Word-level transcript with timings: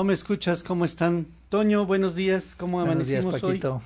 ¿O 0.00 0.04
me 0.04 0.14
escuchas? 0.14 0.62
¿Cómo 0.62 0.84
están? 0.84 1.26
Toño, 1.48 1.84
buenos 1.84 2.14
días. 2.14 2.54
¿Cómo 2.56 2.80
amanecimos 2.80 3.24
buenos 3.24 3.40
días, 3.40 3.50
Paquito. 3.50 3.82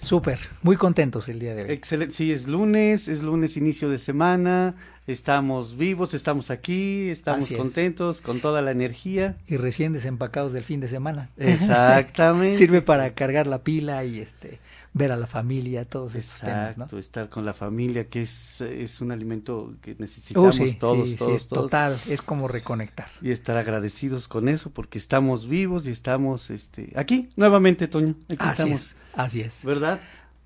Súper, 0.00 0.40
muy 0.62 0.76
contentos 0.76 1.28
el 1.28 1.38
día 1.38 1.54
de 1.54 1.62
hoy. 1.62 1.70
Excelente, 1.70 2.12
sí, 2.14 2.32
es 2.32 2.48
lunes, 2.48 3.06
es 3.06 3.22
lunes 3.22 3.56
inicio 3.56 3.88
de 3.88 3.98
semana, 3.98 4.74
estamos 5.06 5.76
vivos, 5.76 6.12
estamos 6.12 6.50
aquí, 6.50 7.08
estamos 7.08 7.48
contentos, 7.50 8.20
con 8.20 8.40
toda 8.40 8.62
la 8.62 8.72
energía. 8.72 9.36
Y 9.46 9.58
recién 9.58 9.92
desempacados 9.92 10.52
del 10.52 10.64
fin 10.64 10.80
de 10.80 10.88
semana. 10.88 11.30
Exactamente. 11.36 12.56
Sirve 12.58 12.82
para 12.82 13.14
cargar 13.14 13.46
la 13.46 13.62
pila 13.62 14.04
y 14.04 14.18
este 14.18 14.58
ver 14.94 15.10
a 15.10 15.16
la 15.16 15.26
familia, 15.26 15.86
todos 15.86 16.14
estos 16.14 16.40
temas, 16.40 16.76
¿no? 16.76 16.86
estar 16.98 17.30
con 17.30 17.46
la 17.46 17.54
familia, 17.54 18.08
que 18.08 18.22
es, 18.22 18.60
es 18.60 19.00
un 19.00 19.10
alimento 19.10 19.74
que 19.80 19.96
necesitamos 19.98 20.60
oh, 20.60 20.64
todos, 20.78 21.08
sí, 21.08 21.16
todos, 21.16 21.42
sí, 21.42 21.48
total, 21.48 21.98
es 22.06 22.20
como 22.20 22.46
reconectar. 22.46 23.08
Y 23.22 23.30
estar 23.30 23.56
agradecidos 23.56 24.28
con 24.28 24.48
eso, 24.48 24.70
porque 24.70 24.98
estamos 24.98 25.48
vivos 25.48 25.86
y 25.86 25.90
estamos 25.90 26.50
este 26.50 26.92
aquí 26.94 27.30
nuevamente, 27.36 27.88
Toño. 27.88 28.14
así 28.38 28.70
es, 28.70 28.96
así 29.14 29.40
es. 29.40 29.64
¿Verdad? 29.64 30.00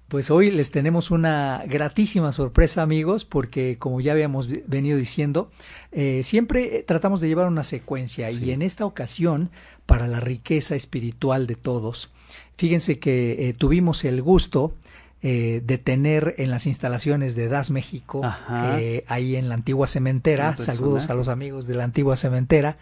Pues 0.09 0.31
hoy 0.31 0.53
les 0.53 0.71
tenemos 0.71 1.11
una 1.11 1.65
gratísima 1.67 2.31
sorpresa, 2.31 2.83
amigos, 2.83 3.25
porque 3.25 3.77
como 3.77 4.01
ya 4.01 4.13
habíamos 4.13 4.49
venido 4.69 4.97
diciendo, 4.97 5.51
eh, 5.91 6.21
siempre 6.23 6.85
tratamos 6.87 7.21
de 7.21 7.27
llevar 7.27 7.49
una 7.49 7.65
secuencia 7.65 8.31
y 8.31 8.53
en 8.53 8.63
esta 8.63 8.87
ocasión, 8.87 9.51
para 9.85 10.07
la 10.07 10.21
riqueza 10.21 10.77
espiritual 10.77 11.49
de 11.49 11.57
todos, 11.57 12.11
Fíjense 12.57 12.99
que 12.99 13.49
eh, 13.49 13.53
tuvimos 13.53 14.05
el 14.05 14.23
gusto 14.23 14.75
eh, 15.23 15.63
de 15.65 15.79
tener 15.79 16.35
en 16.39 16.51
las 16.51 16.67
instalaciones 16.67 17.35
de 17.35 17.49
Das 17.49 17.71
México, 17.71 18.23
eh, 18.51 19.05
ahí 19.09 19.37
en 19.37 19.49
la 19.49 19.55
antigua 19.55 19.87
cementera, 19.87 20.57
saludos 20.57 21.11
a 21.11 21.15
los 21.15 21.29
amigos 21.29 21.67
de 21.67 21.75
la 21.75 21.85
antigua 21.85 22.17
cementera, 22.17 22.79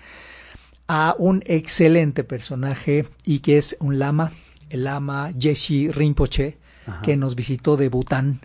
a 0.87 1.15
un 1.19 1.43
excelente 1.47 2.23
personaje 2.23 3.07
y 3.25 3.39
que 3.41 3.57
es 3.57 3.77
un 3.81 3.99
lama, 3.99 4.33
el 4.71 4.85
lama 4.85 5.31
Yeshi 5.31 5.91
Rinpoche, 5.91 6.59
que 7.03 7.17
nos 7.17 7.35
visitó 7.35 7.77
de 7.77 7.89
Bután. 7.89 8.41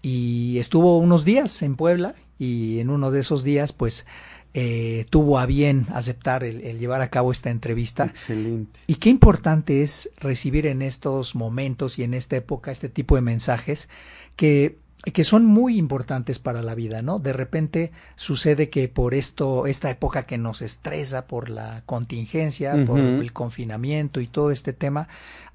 Y 0.00 0.58
estuvo 0.58 0.98
unos 0.98 1.24
días 1.24 1.60
en 1.62 1.76
Puebla 1.76 2.14
y 2.38 2.78
en 2.78 2.88
uno 2.88 3.10
de 3.10 3.20
esos 3.20 3.44
días 3.44 3.72
pues 3.72 4.06
eh, 4.54 5.06
tuvo 5.10 5.38
a 5.38 5.46
bien 5.46 5.86
aceptar 5.92 6.44
el, 6.44 6.78
llevar 6.78 7.00
a 7.00 7.10
cabo 7.10 7.32
esta 7.32 7.50
entrevista. 7.50 8.04
Excelente. 8.04 8.80
Y 8.86 8.96
qué 8.96 9.10
importante 9.10 9.82
es 9.82 10.10
recibir 10.16 10.66
en 10.66 10.82
estos 10.82 11.34
momentos 11.34 11.98
y 11.98 12.02
en 12.02 12.14
esta 12.14 12.36
época 12.36 12.70
este 12.70 12.88
tipo 12.88 13.14
de 13.14 13.22
mensajes 13.22 13.88
que 14.36 14.78
que 15.12 15.24
son 15.24 15.46
muy 15.46 15.78
importantes 15.78 16.38
para 16.38 16.60
la 16.60 16.74
vida, 16.74 17.02
¿no? 17.02 17.18
De 17.18 17.32
repente 17.32 17.92
sucede 18.16 18.68
que 18.68 18.88
por 18.88 19.14
esto, 19.14 19.66
esta 19.66 19.90
época 19.90 20.24
que 20.24 20.38
nos 20.38 20.60
estresa 20.60 21.26
por 21.26 21.50
la 21.50 21.82
contingencia, 21.86 22.84
por 22.84 22.98
el 22.98 23.32
confinamiento 23.32 24.20
y 24.20 24.26
todo 24.26 24.50
este 24.50 24.72
tema, 24.72 25.08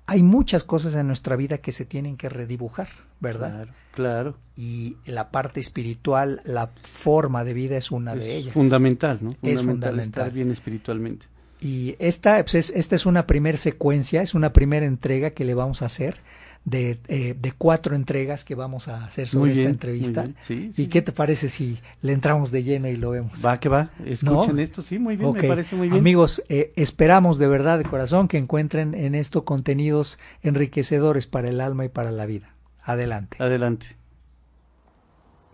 hay 0.06 0.24
muchas 0.24 0.64
cosas 0.64 0.96
en 0.96 1.08
nuestra 1.08 1.36
vida 1.36 1.60
que 1.60 1.72
se 1.72 1.86
tienen 1.86 2.18
que 2.18 2.30
redibujar, 2.30 2.90
¿verdad? 3.20 3.52
Claro, 3.52 3.74
claro. 3.94 4.38
Y 4.56 4.98
la 5.06 5.32
parte 5.32 5.60
espiritual, 5.60 6.42
la 6.46 6.72
forma 6.82 7.44
de 7.44 7.54
vida 7.54 7.78
es 7.78 7.92
una 7.92 8.16
de 8.16 8.36
ellas. 8.36 8.54
Fundamental, 8.54 9.20
¿no? 9.22 9.30
es 9.42 9.62
fundamental. 9.62 10.24
Estar 10.24 10.32
bien 10.32 10.52
espiritualmente. 10.52 11.28
Y 11.62 11.96
esta, 12.00 12.44
pues 12.44 12.72
esta 12.72 12.96
es 12.96 13.06
una 13.06 13.26
primera 13.26 13.58
secuencia, 13.58 14.22
es 14.22 14.34
una 14.34 14.52
primera 14.52 14.86
entrega 14.86 15.30
que 15.30 15.46
le 15.46 15.54
vamos 15.54 15.82
a 15.82 15.86
hacer 15.86 16.18
de, 16.66 17.00
eh, 17.08 17.36
de 17.38 17.52
cuatro 17.52 17.96
entregas 17.96 18.46
que 18.46 18.56
vamos 18.56 18.88
a 18.88 19.06
hacer 19.06 19.28
sobre 19.28 19.52
esta 19.52 19.70
entrevista. 19.70 20.30
¿Y 20.50 20.88
qué 20.88 21.02
te 21.02 21.12
parece 21.12 21.50
si 21.50 21.80
le 22.02 22.14
entramos 22.14 22.52
de 22.52 22.64
lleno 22.64 22.88
y 22.88 22.96
lo 22.96 23.12
vemos? 23.12 23.46
Va, 23.46 23.60
que 23.60 23.70
va. 23.70 23.92
Escuchen 24.06 24.60
esto, 24.60 24.82
sí, 24.82 25.00
muy 25.00 25.18
bien, 25.18 25.34
me 25.34 25.44
parece 25.44 25.76
muy 25.76 25.90
bien. 25.90 26.00
Amigos, 26.00 26.44
eh, 26.50 26.72
esperamos 26.76 27.38
de 27.38 27.48
verdad, 27.48 27.78
de 27.78 27.86
corazón, 27.86 28.28
que 28.28 28.38
encuentren 28.38 28.94
en 28.94 29.16
esto 29.16 29.44
contenidos 29.46 30.20
enriquecedores 30.42 31.28
para 31.28 31.50
el 31.50 31.62
alma 31.62 31.86
y 31.86 31.90
para 31.90 32.12
la 32.12 32.26
vida. 32.26 32.56
Adelante. 32.82 33.38
Adelante. 33.40 33.98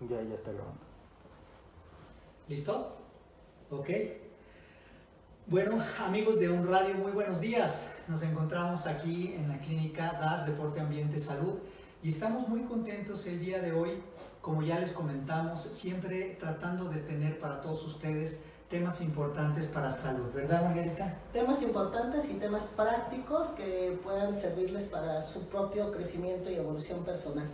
Ya, 0.08 0.16
ya 0.22 0.34
está 0.34 0.52
grabando. 0.52 0.80
¿Listo? 2.48 2.96
Ok. 3.70 3.90
Bueno, 5.50 5.82
amigos 6.06 6.38
de 6.38 6.48
Un 6.48 6.64
Radio, 6.64 6.94
muy 6.94 7.10
buenos 7.10 7.40
días. 7.40 7.92
Nos 8.06 8.22
encontramos 8.22 8.86
aquí 8.86 9.34
en 9.36 9.48
la 9.48 9.58
clínica 9.58 10.12
DAS 10.12 10.46
Deporte 10.46 10.78
Ambiente 10.78 11.18
Salud 11.18 11.58
y 12.04 12.10
estamos 12.10 12.46
muy 12.46 12.60
contentos 12.60 13.26
el 13.26 13.40
día 13.40 13.58
de 13.58 13.72
hoy, 13.72 14.00
como 14.40 14.62
ya 14.62 14.78
les 14.78 14.92
comentamos, 14.92 15.62
siempre 15.62 16.36
tratando 16.38 16.88
de 16.88 17.00
tener 17.00 17.40
para 17.40 17.60
todos 17.62 17.84
ustedes 17.84 18.44
temas 18.68 19.00
importantes 19.00 19.66
para 19.66 19.90
salud, 19.90 20.32
¿verdad 20.32 20.66
Margarita? 20.66 21.18
Temas 21.32 21.62
importantes 21.62 22.30
y 22.30 22.34
temas 22.34 22.68
prácticos 22.76 23.48
que 23.48 23.98
puedan 24.04 24.36
servirles 24.36 24.84
para 24.84 25.20
su 25.20 25.48
propio 25.48 25.90
crecimiento 25.90 26.48
y 26.48 26.54
evolución 26.54 27.02
personal. 27.02 27.50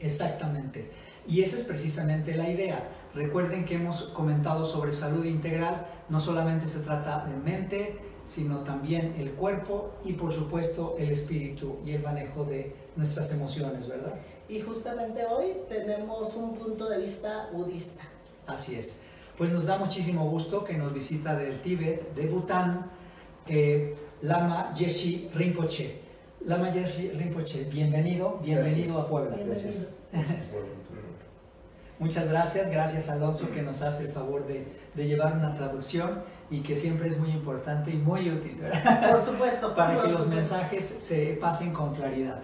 Exactamente. 0.00 0.92
Y 1.26 1.40
esa 1.40 1.56
es 1.56 1.64
precisamente 1.64 2.36
la 2.36 2.50
idea. 2.50 2.88
Recuerden 3.14 3.64
que 3.64 3.76
hemos 3.76 4.02
comentado 4.08 4.66
sobre 4.66 4.92
salud 4.92 5.24
integral 5.24 5.86
no 6.08 6.20
solamente 6.20 6.66
se 6.66 6.80
trata 6.80 7.26
de 7.26 7.36
mente, 7.36 7.98
sino 8.24 8.58
también 8.58 9.14
el 9.18 9.32
cuerpo 9.32 9.94
y 10.04 10.12
por 10.12 10.34
supuesto 10.34 10.96
el 10.98 11.10
espíritu 11.10 11.78
y 11.84 11.92
el 11.92 12.02
manejo 12.02 12.44
de 12.44 12.74
nuestras 12.96 13.32
emociones, 13.32 13.88
¿verdad? 13.88 14.14
Y 14.48 14.60
justamente 14.60 15.24
hoy 15.26 15.52
tenemos 15.68 16.34
un 16.34 16.54
punto 16.54 16.88
de 16.88 16.98
vista 16.98 17.48
budista. 17.52 18.02
Así 18.46 18.74
es. 18.74 19.00
Pues 19.36 19.50
nos 19.52 19.66
da 19.66 19.78
muchísimo 19.78 20.28
gusto 20.30 20.64
que 20.64 20.74
nos 20.74 20.92
visita 20.92 21.36
del 21.36 21.60
Tíbet, 21.60 22.14
de 22.14 22.26
Bután, 22.26 22.90
eh, 23.46 23.94
Lama 24.22 24.74
Yeshi 24.74 25.30
Rinpoche. 25.34 26.00
Lama 26.44 26.70
Yeshi 26.70 27.10
Rinpoche, 27.10 27.64
bienvenido, 27.64 28.40
bienvenido 28.42 29.00
a 29.00 29.06
Puebla. 29.08 29.36
Gracias. 29.36 29.88
Muchas 31.98 32.28
gracias, 32.28 32.70
gracias 32.70 33.08
Alonso 33.08 33.50
que 33.50 33.60
nos 33.60 33.82
hace 33.82 34.04
el 34.04 34.12
favor 34.12 34.46
de, 34.46 34.66
llevar 34.94 35.34
una 35.34 35.56
traducción 35.56 36.22
y 36.48 36.60
que 36.60 36.76
siempre 36.76 37.08
es 37.08 37.18
muy 37.18 37.30
importante 37.30 37.90
y 37.90 37.96
muy 37.96 38.30
útil, 38.30 38.56
¿verdad? 38.60 39.10
Por 39.10 39.20
supuesto. 39.20 39.74
Para 39.76 40.00
que 40.00 40.08
los 40.08 40.28
mensajes 40.28 40.84
se 40.84 41.36
pasen 41.40 41.72
con 41.72 41.94
claridad. 41.94 42.40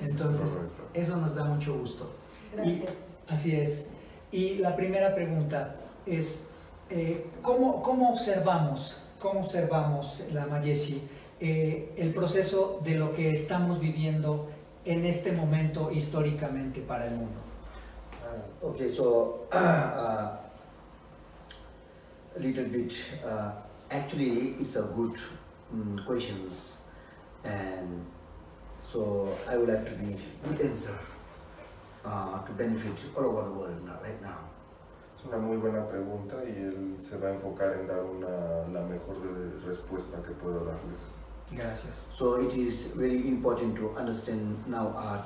Entonces, 0.00 0.76
eso 0.92 1.16
nos 1.16 1.34
da 1.34 1.44
mucho 1.44 1.76
gusto. 1.78 2.12
Gracias. 2.54 3.16
así 3.28 3.56
es. 3.56 3.90
Y 4.30 4.56
la 4.56 4.76
primera 4.76 5.14
pregunta 5.14 5.76
es, 6.04 6.50
eh, 6.90 7.26
¿cómo, 7.40 7.82
¿cómo, 7.82 8.12
observamos, 8.12 9.02
cómo 9.18 9.40
observamos, 9.40 10.22
la 10.32 10.46
Mayeshi, 10.46 11.02
eh, 11.40 11.92
el 11.96 12.12
proceso 12.12 12.80
de 12.84 12.94
lo 12.94 13.14
que 13.14 13.32
estamos 13.32 13.80
viviendo 13.80 14.50
en 14.84 15.04
este 15.04 15.32
momento 15.32 15.90
históricamente 15.90 16.80
para 16.80 17.06
el 17.06 17.16
mundo? 17.16 17.47
Okay, 18.62 18.90
so 18.94 19.46
uh, 19.52 20.36
a 22.36 22.38
little 22.38 22.64
bit. 22.64 22.94
Uh, 23.24 23.52
actually, 23.90 24.54
it's 24.60 24.76
a 24.76 24.82
good 24.82 25.16
um, 25.72 25.98
questions, 26.06 26.78
and 27.44 28.04
so 28.86 29.36
I 29.48 29.56
would 29.56 29.68
like 29.68 29.86
to 29.86 29.94
be 29.94 30.16
good 30.44 30.60
answer 30.60 30.98
uh, 32.04 32.42
to 32.44 32.52
benefit 32.52 32.96
all 33.16 33.24
over 33.26 33.44
the 33.48 33.54
world 33.54 33.84
now, 33.84 33.98
right 34.02 34.20
now. 34.22 34.38
Es 35.18 35.24
una 35.26 35.38
muy 35.38 35.56
buena 35.56 35.84
pregunta 35.88 36.36
y 36.44 36.52
él 36.62 36.96
se 37.00 37.18
va 37.18 37.28
a 37.28 37.32
enfocar 37.32 37.72
en 37.80 37.88
dar 37.88 38.04
una, 38.04 38.68
la 38.72 38.86
mejor 38.86 39.16
de 39.20 39.66
respuesta 39.66 40.22
que 40.22 40.32
puedo 40.32 40.64
darles. 40.64 41.00
Gracias. 41.50 42.08
So 42.16 42.40
it 42.40 42.54
is 42.54 42.94
very 42.94 43.26
important 43.28 43.74
to 43.76 43.96
understand 43.96 44.64
now 44.68 44.88
uh, 44.94 45.22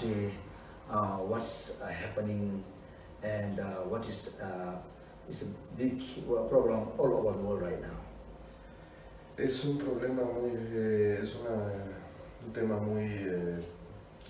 uh, 0.88 1.19
what's 1.19 1.81
uh, 1.82 1.88
happening 1.88 2.65
and 3.23 3.61
uh, 3.61 3.65
what 3.89 4.09
is 4.09 4.31
uh, 4.41 4.77
is 5.29 5.43
a 5.43 5.77
big 5.77 6.01
problem 6.49 6.89
all 6.99 7.15
over 7.15 7.33
the 7.33 7.43
world 7.43 7.63
right 7.63 7.81
now. 7.81 7.99
Es 9.37 9.65
un 9.65 9.79
problema 9.79 10.23
muy, 10.25 10.51
eh, 10.51 11.21
es 11.23 11.35
una, 11.37 11.73
un 12.47 12.53
tema 12.53 12.79
muy 12.79 13.05
eh, 13.05 13.61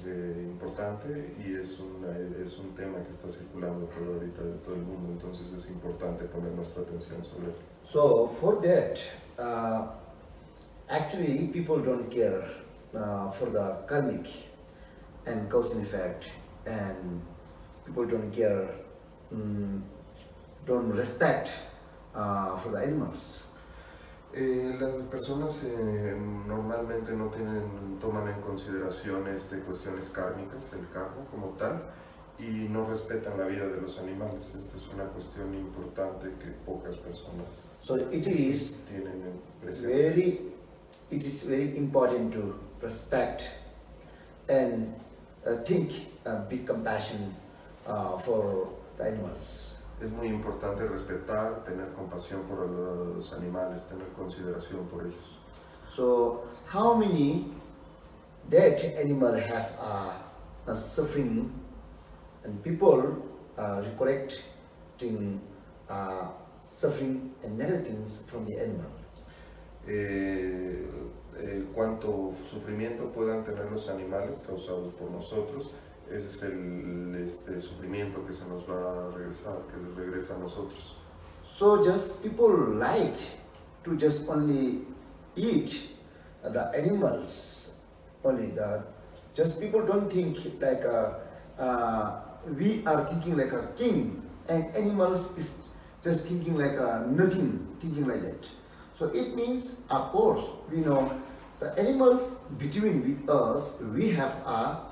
eh, 0.06 0.48
importante 0.48 1.34
y 1.44 1.54
es, 1.54 1.80
una, 1.80 2.16
es 2.44 2.56
un 2.58 2.72
tema 2.76 3.02
que 3.04 3.10
está 3.10 3.28
circulando 3.28 3.86
todo 3.86 4.14
ahorita 4.14 4.42
de 4.42 4.58
todo 4.60 4.74
el 4.76 4.82
mundo, 4.82 5.12
entonces 5.12 5.52
es 5.52 5.68
importante 5.70 6.24
poner 6.26 6.52
nuestra 6.52 6.82
atención 6.82 7.24
sobre 7.24 7.46
él. 7.48 7.54
So 7.84 8.28
for 8.28 8.60
that, 8.62 9.00
uh, 9.38 9.88
actually 10.88 11.48
people 11.48 11.82
don't 11.82 12.08
care 12.08 12.44
uh, 12.94 13.28
for 13.32 13.50
the 13.50 13.84
karmic 13.88 14.28
and 15.26 15.50
cause 15.50 15.74
and 15.74 15.82
effect 15.82 16.28
and 16.64 17.20
people 17.84 18.06
don't 18.06 18.30
care, 18.30 18.68
um, 19.32 19.82
don't 20.66 20.92
respect 20.92 21.50
uh, 22.14 22.56
for 22.56 22.70
the 22.72 22.78
animals. 22.78 23.44
Eh, 24.34 24.76
las 24.80 24.92
personas 25.10 25.62
eh, 25.64 26.16
normalmente 26.46 27.12
no 27.12 27.26
tienen, 27.26 27.98
toman 28.00 28.28
en 28.28 28.40
consideración 28.40 29.28
este, 29.28 29.58
cuestiones 29.60 30.08
kármicas, 30.08 30.72
el 30.72 30.88
karma 30.88 31.26
como 31.30 31.48
tal, 31.58 31.82
y 32.38 32.66
no 32.70 32.86
respetan 32.88 33.38
la 33.38 33.44
vida 33.44 33.66
de 33.66 33.80
los 33.80 33.98
animales. 33.98 34.54
Esta 34.56 34.76
es 34.76 34.88
una 34.88 35.04
cuestión 35.04 35.54
importante 35.54 36.32
que 36.38 36.50
pocas 36.64 36.96
personas 36.96 37.72
so 37.82 37.96
it 37.96 38.26
is 38.26 38.78
tienen 38.88 39.40
Very, 39.62 40.40
it 41.10 41.24
is 41.24 41.42
very 41.42 41.76
important 41.76 42.32
to 42.32 42.58
respect 42.80 43.50
and 44.48 44.94
uh, 45.46 45.56
think, 45.64 45.92
uh, 46.26 46.42
be 46.48 46.58
compassion 46.58 47.34
uh, 47.86 48.18
for 48.18 48.68
animals. 49.00 49.72
es 50.02 50.10
muy 50.10 50.28
importante 50.28 50.86
respetar, 50.86 51.64
tener 51.64 51.92
compasión 51.92 52.42
por 52.42 52.68
los 52.68 53.32
animales, 53.32 53.84
tener 53.88 54.08
consideración 54.08 54.86
por 54.86 55.06
ellos. 55.06 55.38
So, 55.94 56.44
how 56.66 56.94
many 56.94 57.52
that 58.50 58.82
animal 58.98 59.34
have 59.34 59.70
a, 60.66 60.76
suffering 60.76 61.52
and 62.44 62.62
people 62.62 63.16
uh, 63.58 63.82
recollecting 63.84 65.40
uh, 65.88 66.28
suffering 66.66 67.32
and 67.44 67.58
negative 67.58 67.86
things 67.86 68.22
from 68.26 68.46
the 68.46 68.58
animal? 68.58 68.90
Eh, 69.86 70.86
eh, 71.38 71.64
cuánto 71.74 72.32
sufrimiento 72.48 73.10
puedan 73.12 73.44
tener 73.44 73.70
los 73.70 73.88
animales 73.88 74.42
causados 74.46 74.92
por 74.94 75.10
nosotros 75.10 75.70
ese 76.10 76.26
es 76.26 76.42
el 76.42 77.14
este, 77.22 77.60
sufrimiento 77.60 78.24
que 78.26 78.32
se 78.32 78.44
nos 78.46 78.68
va 78.68 79.08
a 79.08 79.10
regresar, 79.10 79.58
que 79.68 80.00
regresa 80.00 80.34
a 80.34 80.38
nosotros. 80.38 80.94
So 81.58 81.84
just 81.84 82.22
people 82.22 82.74
like 82.78 83.18
to 83.84 83.96
just 83.96 84.28
only 84.28 84.86
eat 85.36 85.90
the 86.42 86.70
animals, 86.76 87.72
only 88.24 88.50
that. 88.52 88.84
Just 89.34 89.60
people 89.60 89.84
don't 89.86 90.10
think 90.10 90.38
like 90.60 90.84
a, 90.84 91.20
uh, 91.58 92.20
we 92.58 92.82
are 92.86 93.06
thinking 93.06 93.36
like 93.36 93.52
a 93.52 93.68
king, 93.76 94.22
and 94.48 94.74
animals 94.74 95.36
is 95.38 95.62
just 96.02 96.26
thinking 96.26 96.56
like 96.56 96.78
a 96.78 97.06
nothing, 97.08 97.76
thinking 97.80 98.06
like 98.06 98.22
that. 98.22 98.46
So 98.98 99.06
it 99.06 99.34
means, 99.34 99.78
of 99.88 100.12
course, 100.12 100.44
we 100.70 100.80
know 100.80 101.20
the 101.60 101.72
animals 101.78 102.36
between 102.58 103.02
with 103.02 103.30
us, 103.30 103.74
we 103.94 104.10
have 104.10 104.32
a 104.44 104.91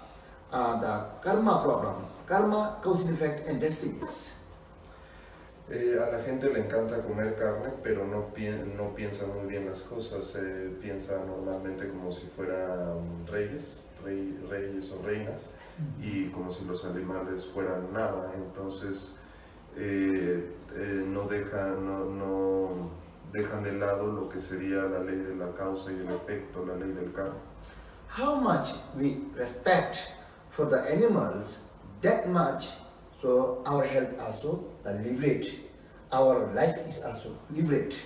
uh, 0.53 0.81
the 0.81 1.05
karma 1.23 1.63
problems, 1.63 2.21
karma, 2.27 2.79
cause 2.83 3.07
and 3.07 3.15
effect, 3.15 3.47
and 3.47 3.61
destinies. 3.61 4.37
Eh, 5.71 5.97
a 5.97 6.11
la 6.11 6.21
gente 6.25 6.51
le 6.53 6.65
encanta 6.65 7.01
comer 7.05 7.37
carne, 7.37 7.71
pero 7.81 8.05
no, 8.05 8.35
pi 8.35 8.49
no 8.77 8.93
piensa 8.93 9.25
muy 9.27 9.47
bien 9.47 9.67
las 9.67 9.83
cosas. 9.83 10.35
Eh, 10.35 10.77
piensa 10.81 11.25
normalmente 11.25 11.89
como 11.89 12.13
si 12.13 12.27
fueran 12.35 13.25
reyes, 13.29 13.79
rey, 14.05 14.37
reyes 14.49 14.91
o 14.91 15.01
reinas, 15.07 15.47
y 16.03 16.29
como 16.31 16.51
si 16.51 16.65
los 16.65 16.85
animales 16.85 17.47
fueran 17.47 17.93
nada. 17.93 18.33
Entonces, 18.35 19.15
eh, 19.77 20.53
eh, 20.75 21.05
no, 21.07 21.29
dejan, 21.29 21.87
no, 21.87 22.05
no 22.05 22.91
dejan 23.33 23.63
de 23.63 23.73
lado 23.73 24.09
lo 24.09 24.29
que 24.29 24.41
sería 24.41 24.83
la 24.83 24.99
ley 24.99 25.19
de 25.19 25.37
la 25.37 25.53
causa 25.55 25.93
y 25.93 26.01
el 26.01 26.11
efecto, 26.11 26.67
la 26.67 26.75
ley 26.75 26.91
del 26.91 27.13
karma. 27.13 27.39
How 28.19 28.41
much 28.41 28.75
we 28.97 29.19
respect 29.37 30.11
for 30.51 30.67
the 30.67 30.79
animals 30.91 31.61
that 32.03 32.29
much, 32.29 32.71
so 33.23 33.63
our 33.67 33.85
health 33.85 34.19
also 34.21 34.65
liberate. 34.85 35.71
Our 36.13 36.53
life 36.53 36.77
is 36.87 37.03
also 37.05 37.37
liberate. 37.51 38.01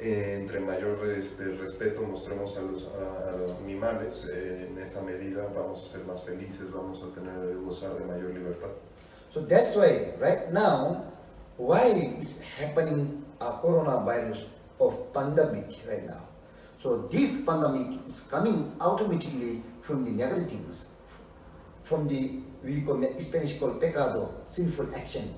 Eh, 0.00 0.40
entre 0.40 0.58
mayor 0.58 0.98
este, 1.16 1.44
respeto 1.44 2.02
mostremos 2.02 2.56
a 2.56 2.62
los, 2.62 2.88
a, 2.88 3.30
a 3.30 3.36
los 3.36 3.52
animales, 3.62 4.26
eh, 4.32 4.68
en 4.68 4.78
esa 4.78 5.00
medida 5.00 5.46
vamos 5.54 5.86
a 5.86 5.92
ser 5.92 6.04
más 6.04 6.22
felices, 6.22 6.72
vamos 6.72 7.00
a 7.02 7.14
tener 7.14 7.56
gozar 7.64 7.94
de 7.96 8.04
mayor 8.04 8.34
libertad. 8.34 8.70
So 9.32 9.42
that's 9.42 9.76
why 9.76 10.12
right 10.18 10.50
now, 10.52 11.04
why 11.56 11.92
is 12.20 12.40
happening 12.58 13.24
a 13.40 13.52
coronavirus 13.62 14.44
of 14.80 15.12
pandemic 15.14 15.78
right 15.86 16.04
now? 16.04 16.26
So 16.82 17.06
this 17.08 17.36
pandemic 17.46 18.04
is 18.04 18.26
coming 18.28 18.72
automatically 18.80 19.62
from 19.82 20.04
the 20.04 20.10
negative 20.10 20.50
things 20.50 20.86
from 21.82 22.08
the, 22.08 22.40
we 22.64 22.80
call 22.82 23.02
Spanish 23.18 23.58
called 23.58 23.80
pecado, 23.80 24.34
sinful 24.44 24.94
action. 24.94 25.34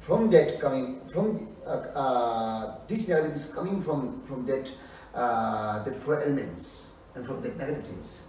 From 0.00 0.30
that 0.30 0.60
coming, 0.60 1.00
from 1.10 1.34
the, 1.34 1.68
uh, 1.68 1.98
uh, 1.98 2.78
this 2.86 3.08
narrative 3.08 3.34
is 3.34 3.46
coming 3.46 3.80
from, 3.80 4.22
from 4.22 4.44
that, 4.46 4.70
uh, 5.14 5.82
that 5.82 5.96
four 5.96 6.22
elements 6.22 6.92
and 7.14 7.24
from 7.24 7.40
the 7.40 7.48
negative 7.50 7.86
things. 7.86 8.22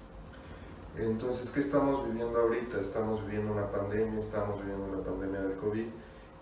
Entonces, 0.97 1.49
¿qué 1.49 1.59
estamos 1.59 2.07
viviendo 2.07 2.39
ahorita? 2.39 2.79
Estamos 2.79 3.21
viviendo 3.25 3.51
una 3.51 3.69
pandemia, 3.69 4.17
estamos 4.17 4.61
viviendo 4.61 4.95
la 4.95 5.03
pandemia 5.03 5.41
del 5.41 5.57
COVID. 5.57 5.87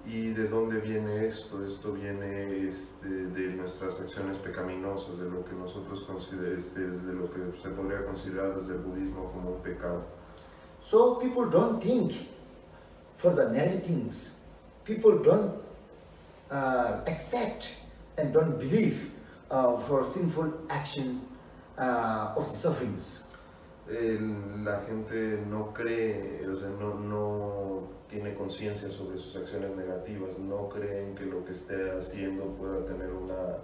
¿Y 0.05 0.33
de 0.33 0.47
dónde 0.47 0.79
viene 0.79 1.25
esto? 1.25 1.65
Esto 1.65 1.93
viene 1.93 2.67
este, 2.67 3.07
de 3.07 3.53
nuestras 3.55 3.99
acciones 3.99 4.37
pecaminosas, 4.37 5.17
de 5.17 5.29
lo 5.29 5.43
que 5.45 5.53
nosotros 5.55 6.01
consideramos, 6.01 6.65
este, 6.65 6.81
de 6.81 7.13
lo 7.13 7.31
que 7.31 7.39
se 7.63 7.69
podría 7.69 8.05
considerar 8.05 8.59
desde 8.59 8.73
el 8.73 8.81
budismo 8.81 9.31
como 9.31 9.55
un 9.55 9.61
pecado. 9.63 10.03
So 10.89 11.15
people 11.15 11.49
don't 11.49 11.81
think 11.81 12.13
for 13.17 13.33
the 13.33 13.49
negative 13.49 13.83
things. 13.83 14.31
People 14.83 15.19
don't 15.19 15.53
uh, 16.51 17.01
accept 17.07 17.69
and 18.17 18.33
don't 18.33 18.59
believe 18.59 19.11
uh, 19.49 19.77
for 19.77 20.09
sinful 20.09 20.53
action 20.69 21.21
uh, 21.77 22.33
of 22.35 22.51
the 22.51 22.57
sufferings. 22.57 23.23
La 23.87 24.79
gente 24.85 25.43
no 25.49 25.73
cree, 25.73 26.39
o 26.47 26.55
sea, 26.55 26.69
no, 26.79 26.93
no 26.93 27.89
tiene 28.07 28.33
conciencia 28.33 28.89
sobre 28.89 29.17
sus 29.17 29.35
acciones 29.35 29.75
negativas, 29.75 30.37
no 30.37 30.69
creen 30.69 31.15
que 31.15 31.25
lo 31.25 31.43
que 31.43 31.51
esté 31.51 31.91
haciendo 31.91 32.45
pueda 32.57 32.85
tener 32.85 33.11
una 33.11 33.57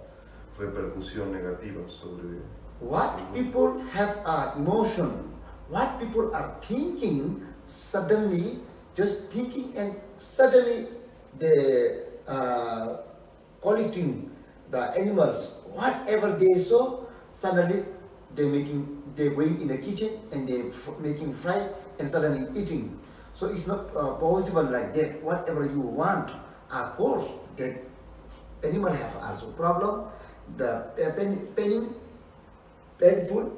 repercusión 0.58 1.32
negativa 1.32 1.88
sobre... 1.88 2.42
What 2.80 3.32
people 3.32 3.80
have 3.92 4.16
a 4.26 4.54
emotion 4.56 5.30
what 5.70 5.98
people 6.02 6.34
are 6.34 6.58
thinking 6.62 7.46
suddenly, 7.64 8.58
just 8.94 9.30
thinking 9.30 9.72
and 9.78 9.96
suddenly 10.18 10.88
they 11.38 12.02
uh, 12.26 12.98
collecting 13.62 14.30
the 14.70 14.82
animals, 14.98 15.62
whatever 15.72 16.32
they 16.36 16.58
saw, 16.58 17.00
suddenly 17.32 17.84
they 18.34 18.46
making, 18.48 19.02
they 19.16 19.30
going 19.30 19.60
in 19.62 19.68
the 19.68 19.78
kitchen 19.78 20.18
and 20.32 20.48
they 20.48 20.70
making 20.98 21.32
fry 21.32 21.68
and 21.98 22.10
suddenly 22.10 22.46
eating. 22.58 22.98
So 23.34 23.46
it's 23.46 23.66
not 23.66 23.94
uh, 23.96 24.14
possible 24.18 24.64
like 24.64 24.92
that. 24.94 25.22
Whatever 25.22 25.64
you 25.66 25.80
want, 25.80 26.30
of 26.70 26.96
course, 26.96 27.26
that 27.56 27.78
animal 28.62 28.92
have 28.92 29.16
also 29.22 29.50
problem. 29.52 30.06
The 30.56 30.90
uh, 30.98 31.12
pen, 31.14 31.48
penning, 31.56 31.94
painful, 32.98 33.50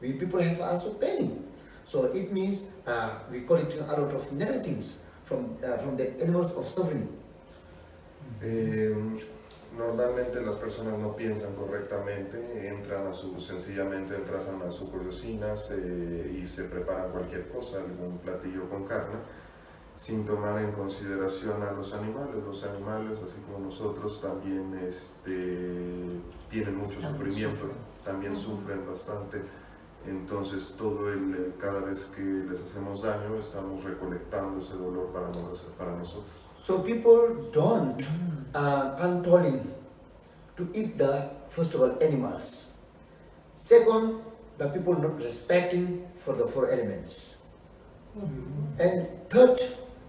we 0.00 0.12
people 0.12 0.40
have 0.40 0.60
also 0.60 0.94
pain. 0.94 1.46
So 1.86 2.04
it 2.04 2.32
means 2.32 2.70
uh, 2.86 3.10
we 3.30 3.40
collect 3.42 3.74
a 3.74 3.84
lot 3.84 4.14
of 4.14 4.32
negative 4.32 4.64
things 4.64 4.98
from, 5.24 5.56
uh, 5.64 5.76
from 5.78 5.96
the 5.96 6.20
animals 6.22 6.52
of 6.52 6.66
suffering. 6.66 7.08
Eh, 8.42 8.94
normalmente 9.76 10.40
las 10.40 10.56
personas 10.56 10.98
no 10.98 11.14
piensan 11.16 11.54
correctamente, 11.54 12.68
entran 12.68 13.06
a 13.06 13.12
su, 13.12 13.40
sencillamente 13.40 14.14
entran 14.14 14.62
a 14.62 14.70
sus 14.70 14.88
cocinas 14.90 15.70
eh, 15.72 16.40
y 16.42 16.46
se 16.46 16.64
preparan 16.64 17.10
cualquier 17.10 17.48
cosa, 17.48 17.78
algún 17.78 18.18
platillo 18.18 18.68
con 18.68 18.84
carne, 18.86 19.16
sin 19.96 20.24
tomar 20.24 20.62
en 20.62 20.72
consideración 20.72 21.62
a 21.62 21.72
los 21.72 21.92
animales. 21.92 22.36
Los 22.46 22.64
animales, 22.64 23.18
así 23.18 23.36
como 23.46 23.66
nosotros, 23.66 24.20
también 24.20 24.78
este, 24.88 26.20
tienen 26.50 26.76
mucho 26.76 27.00
sufrimiento, 27.00 27.66
también 28.04 28.36
sufren 28.36 28.86
bastante 28.86 29.42
entonces, 30.06 30.74
todo 30.78 31.12
el, 31.12 31.54
cada 31.60 31.80
vez 31.80 32.08
que 32.16 32.22
les 32.22 32.60
hacemos 32.62 33.02
daño, 33.02 33.38
estamos 33.38 33.84
recolectando 33.84 34.60
ese 34.60 34.74
dolor 34.74 35.12
para, 35.12 35.28
para 35.76 35.96
nosotros. 35.96 36.30
So 36.62 36.80
people 36.80 37.50
don't 37.52 38.02
uh, 38.54 38.96
controlling 38.96 39.72
to 40.56 40.68
eat 40.74 40.98
the 40.98 41.30
first 41.48 41.74
of 41.74 41.80
all 41.80 41.96
animals. 42.02 42.72
Second, 43.56 44.20
the 44.58 44.68
people 44.68 44.94
not 44.94 45.18
respecting 45.20 46.06
for 46.18 46.34
the 46.34 46.46
four 46.46 46.70
elements. 46.70 47.38
Mm-hmm. 48.18 48.80
And 48.80 49.08
third, 49.30 49.60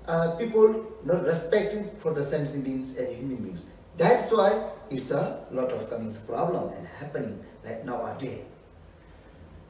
uh, 0.08 0.36
people 0.36 0.86
not 1.04 1.24
respecting 1.24 1.90
for 1.98 2.14
the 2.14 2.24
sentient 2.24 2.64
beings 2.64 2.98
and 2.98 3.08
human 3.16 3.38
beings. 3.38 3.64
That's 3.98 4.32
why 4.32 4.72
it's 4.90 5.12
a 5.12 5.46
lot 5.52 5.72
of 5.72 5.90
coming 5.90 6.14
problem 6.28 6.74
and 6.74 6.88
happening 6.88 7.44
like 7.64 7.86
nowadays. 7.86 8.44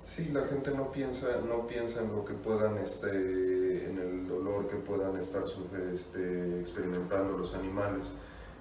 Sí, 0.06 0.30
la 0.34 0.42
gente 0.42 0.72
no 0.72 0.92
piensa, 0.92 1.28
no 1.48 1.68
piensa 1.68 2.02
en 2.02 2.16
lo 2.16 2.26
que 2.26 2.34
puedan, 2.34 2.78
este, 2.78 3.86
en 3.90 3.98
el 3.98 4.28
dolor 4.28 4.68
que 4.68 4.76
puedan 4.78 5.16
estar 5.18 5.44
este, 5.94 6.60
experimentando 6.60 7.38
los 7.38 7.54
animales. 7.56 8.16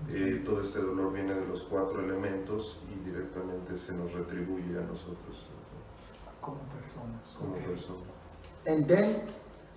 Eh, 0.09 0.43
todo 0.45 0.63
este 0.63 0.81
dolor 0.81 1.13
viene 1.13 1.35
de 1.35 1.47
los 1.47 1.63
cuatro 1.65 2.01
elementos 2.01 2.79
y 2.89 3.09
directamente 3.09 3.77
se 3.77 3.93
nos 3.93 4.13
retribuye 4.13 4.79
a 4.79 4.83
nosotros. 4.83 5.47
Como 6.41 6.61
personas. 6.69 7.37
Como 7.39 7.55
personas. 7.57 8.11
And 8.67 8.87
then 8.87 9.23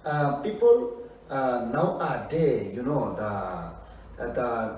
uh, 0.06 0.42
people 0.42 1.10
uh, 1.30 1.70
nowadays, 1.72 2.74
you 2.74 2.84
know, 2.84 3.16
the, 3.16 4.34
the 4.34 4.72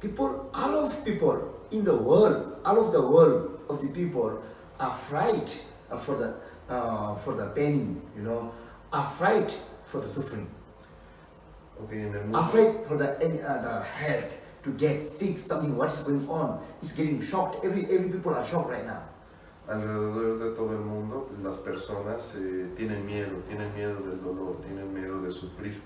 people, 0.00 0.50
all 0.54 0.74
of 0.74 1.04
people 1.04 1.60
in 1.70 1.84
the 1.84 1.96
world, 1.96 2.60
all 2.64 2.86
of 2.86 2.92
the 2.92 3.00
world 3.00 3.60
of 3.68 3.80
the 3.80 3.88
people 3.88 4.42
are 4.80 4.94
afraid 5.90 6.02
for 6.02 6.16
the, 6.16 6.36
uh, 6.72 7.14
for 7.16 7.34
the 7.34 7.46
pain, 7.48 8.00
you 8.16 8.22
know, 8.22 8.52
afraid 8.92 9.52
for 9.84 10.00
the 10.00 10.08
suffering. 10.08 10.48
Okay, 11.82 12.10
afraid 12.34 12.86
for 12.86 12.96
the, 12.96 13.14
uh, 13.16 13.62
the 13.62 13.84
health. 13.84 14.40
to 14.62 14.70
get 14.72 15.08
sick, 15.08 15.38
something, 15.38 15.76
what's 15.76 16.02
going 16.02 16.28
on. 16.28 16.62
It's 16.82 16.92
getting 16.92 17.22
shocked. 17.22 17.64
Every, 17.64 17.84
every 17.84 18.10
people 18.10 18.34
are 18.34 18.46
shocked 18.46 18.70
right 18.70 18.86
now. 18.86 19.02
Alrededor 19.68 20.38
de 20.38 20.56
todo 20.56 20.72
el 20.72 20.84
mundo, 20.84 21.30
las 21.44 21.56
personas 21.58 22.34
eh, 22.36 22.66
tienen 22.76 23.06
miedo, 23.06 23.30
tienen 23.46 23.72
miedo 23.74 24.00
del 24.00 24.20
dolor, 24.20 24.60
tienen 24.62 24.92
miedo 24.92 25.22
de 25.22 25.30
sufrir. 25.30 25.80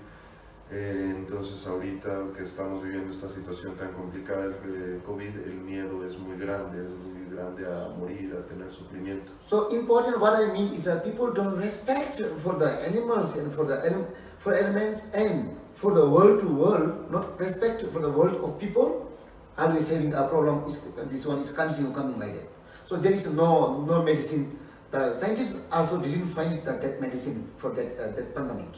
Eh, 0.71 1.13
entonces 1.15 1.67
ahorita 1.67 2.33
que 2.35 2.43
estamos 2.43 2.83
viviendo 2.83 3.13
esta 3.13 3.29
situación 3.29 3.75
tan 3.75 3.93
complicada 3.93 4.47
del 4.47 5.03
COVID, 5.05 5.37
el 5.45 5.53
miedo 5.53 6.03
es 6.03 6.17
muy 6.17 6.35
grande, 6.37 6.83
es 6.83 7.13
muy 7.13 7.24
grande 7.35 7.65
a 7.65 7.89
morir, 7.99 8.33
a 8.33 8.41
tener 8.47 8.69
sufrimiento. 8.69 9.31
So 9.47 9.69
important 9.69 10.19
what 10.19 10.33
I 10.35 10.51
mean 10.51 10.73
is 10.73 10.85
that 10.85 11.03
people 11.03 11.31
don't 11.31 11.57
respect 11.57 12.21
for 12.37 12.55
the 12.55 12.69
animals 12.87 13.37
and 13.37 13.51
for 13.51 13.65
the 13.65 14.07
for 14.39 14.53
elements 14.53 15.03
and 15.13 15.57
for 15.75 15.93
the 15.93 16.07
world 16.07 16.39
to 16.39 16.47
world, 16.47 17.11
not 17.11 17.37
respect 17.39 17.83
for 17.91 17.99
the 17.99 18.09
world 18.09 18.35
of 18.43 18.59
people, 18.59 19.11
always 19.57 19.89
having 19.89 20.13
a 20.13 20.27
problem, 20.27 20.63
is, 20.65 20.81
this 21.11 21.25
one 21.25 21.39
is 21.39 21.51
continue 21.51 21.91
coming 21.93 22.19
like 22.19 22.33
that. 22.33 22.49
So 22.85 22.95
there 22.95 23.11
is 23.11 23.31
no, 23.33 23.81
no 23.81 24.03
medicine. 24.03 24.57
The 24.91 25.17
scientists 25.17 25.59
also 25.71 25.99
didn't 26.01 26.27
find 26.27 26.63
that, 26.65 26.81
that 26.81 27.01
medicine 27.01 27.49
for 27.57 27.71
that, 27.71 27.97
uh, 27.97 28.15
that 28.15 28.35
pandemic. 28.35 28.73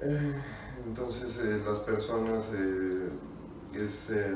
Eh, 0.00 0.32
entonces 0.86 1.38
eh, 1.38 1.60
las 1.66 1.80
personas 1.80 2.46
eh, 2.54 3.10
es, 3.74 4.08
eh, 4.10 4.34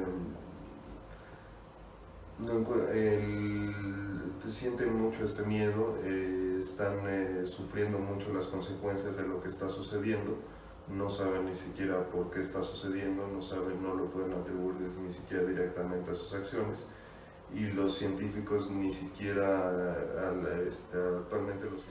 no, 2.38 2.64
el, 2.92 3.72
sienten 4.48 4.94
mucho 5.00 5.24
este 5.24 5.42
miedo, 5.44 5.98
eh, 6.04 6.58
están 6.60 6.98
eh, 7.06 7.44
sufriendo 7.46 7.98
mucho 7.98 8.32
las 8.32 8.46
consecuencias 8.46 9.16
de 9.16 9.26
lo 9.26 9.42
que 9.42 9.48
está 9.48 9.68
sucediendo. 9.68 10.36
No 10.88 11.08
saben 11.08 11.46
ni 11.46 11.54
siquiera 11.54 12.04
por 12.10 12.30
qué 12.30 12.40
está 12.40 12.62
sucediendo, 12.62 13.26
no 13.26 13.40
saben, 13.40 13.82
no 13.82 13.94
lo 13.94 14.10
pueden 14.10 14.34
atribuir 14.34 14.74
ni 15.02 15.12
siquiera 15.12 15.44
directamente 15.44 16.10
a 16.10 16.14
sus 16.14 16.34
acciones. 16.34 16.88
Y 17.54 17.66
los 17.66 17.96
científicos 17.96 18.70
ni 18.70 18.92
siquiera 18.92 19.96
este, 20.66 20.98
actualmente 20.98 21.64
los 21.70 21.82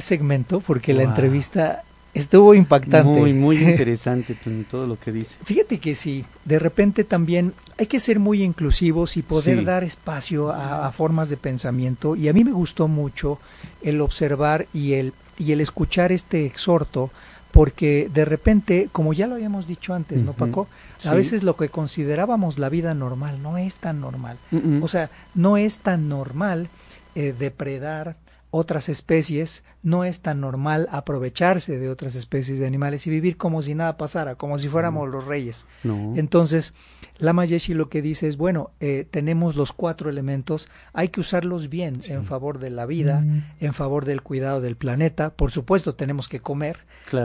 segmento 0.00 0.60
porque 0.60 0.94
la 0.94 1.02
entrevista 1.02 1.84
estuvo 2.14 2.54
impactante. 2.54 3.20
Muy, 3.20 3.32
muy 3.32 3.56
interesante 3.64 4.36
todo 4.70 4.86
lo 4.86 4.98
que 4.98 5.12
dice. 5.12 5.36
Fíjate 5.44 5.78
que 5.78 5.94
sí, 5.94 6.24
de 6.44 6.58
repente 6.58 7.04
también 7.04 7.52
hay 7.78 7.86
que 7.86 7.98
ser 7.98 8.18
muy 8.18 8.42
inclusivos 8.42 9.16
y 9.16 9.22
poder 9.22 9.64
dar 9.64 9.84
espacio 9.84 10.50
a, 10.52 10.90
formas 10.92 11.28
de 11.28 11.36
pensamiento. 11.36 12.16
Y 12.16 12.28
a 12.28 12.32
mí 12.32 12.44
me 12.44 12.52
gustó 12.52 12.88
mucho 12.88 13.38
el 13.82 14.00
observar 14.00 14.66
y 14.74 14.94
el, 14.94 15.12
y 15.38 15.52
el 15.52 15.60
escuchar 15.60 16.12
este 16.12 16.44
exhorto, 16.44 17.10
porque 17.52 18.10
de 18.12 18.24
repente, 18.24 18.88
como 18.92 19.12
ya 19.12 19.26
lo 19.26 19.34
habíamos 19.36 19.66
dicho 19.66 19.94
antes, 19.94 20.22
¿no, 20.22 20.34
Paco? 20.34 20.68
A 21.04 21.14
veces 21.14 21.42
lo 21.42 21.56
que 21.56 21.68
considerábamos 21.68 22.58
la 22.58 22.68
vida 22.68 22.94
normal 22.94 23.42
no 23.42 23.56
es 23.56 23.76
tan 23.76 24.00
normal. 24.00 24.36
O 24.82 24.88
sea, 24.88 25.10
no 25.34 25.56
es 25.56 25.78
tan 25.78 26.08
normal 26.08 26.68
eh, 27.14 27.34
depredar, 27.36 28.16
otras 28.50 28.88
especies, 28.88 29.62
no 29.82 30.04
es 30.04 30.20
tan 30.20 30.40
normal 30.40 30.88
aprovecharse 30.90 31.78
de 31.78 31.88
otras 31.88 32.16
especies 32.16 32.58
de 32.58 32.66
animales 32.66 33.06
y 33.06 33.10
vivir 33.10 33.36
como 33.36 33.62
si 33.62 33.74
nada 33.74 33.96
pasara, 33.96 34.34
como 34.34 34.58
si 34.58 34.68
fuéramos 34.68 35.08
los 35.08 35.26
reyes. 35.26 35.66
Entonces, 35.84 36.74
Lama 37.18 37.44
Yeshi 37.44 37.74
lo 37.74 37.88
que 37.88 38.02
dice 38.02 38.26
es, 38.26 38.36
bueno, 38.36 38.70
eh, 38.80 39.06
tenemos 39.10 39.54
los 39.54 39.72
cuatro 39.72 40.10
elementos, 40.10 40.68
hay 40.92 41.08
que 41.08 41.20
usarlos 41.20 41.68
bien 41.68 42.00
en 42.08 42.24
favor 42.24 42.58
de 42.58 42.70
la 42.70 42.86
vida, 42.86 43.20
mm. 43.20 43.42
en 43.60 43.72
favor 43.72 44.04
del 44.04 44.22
cuidado 44.22 44.60
del 44.60 44.76
planeta. 44.76 45.30
Por 45.30 45.52
supuesto, 45.52 45.94
tenemos 45.94 46.28
que 46.28 46.40
comer, 46.40 46.78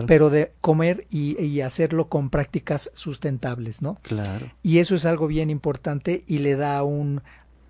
pero 0.06 0.30
de 0.30 0.52
comer 0.62 1.08
y, 1.10 1.42
y, 1.42 1.62
hacerlo 1.62 2.08
con 2.08 2.30
prácticas 2.30 2.92
sustentables, 2.94 3.82
¿no? 3.82 3.98
Claro. 4.04 4.52
Y 4.62 4.78
eso 4.78 4.96
es 4.96 5.06
algo 5.06 5.28
bien 5.28 5.50
importante 5.50 6.24
y 6.28 6.38
le 6.40 6.56
da 6.56 6.84
un 6.84 7.22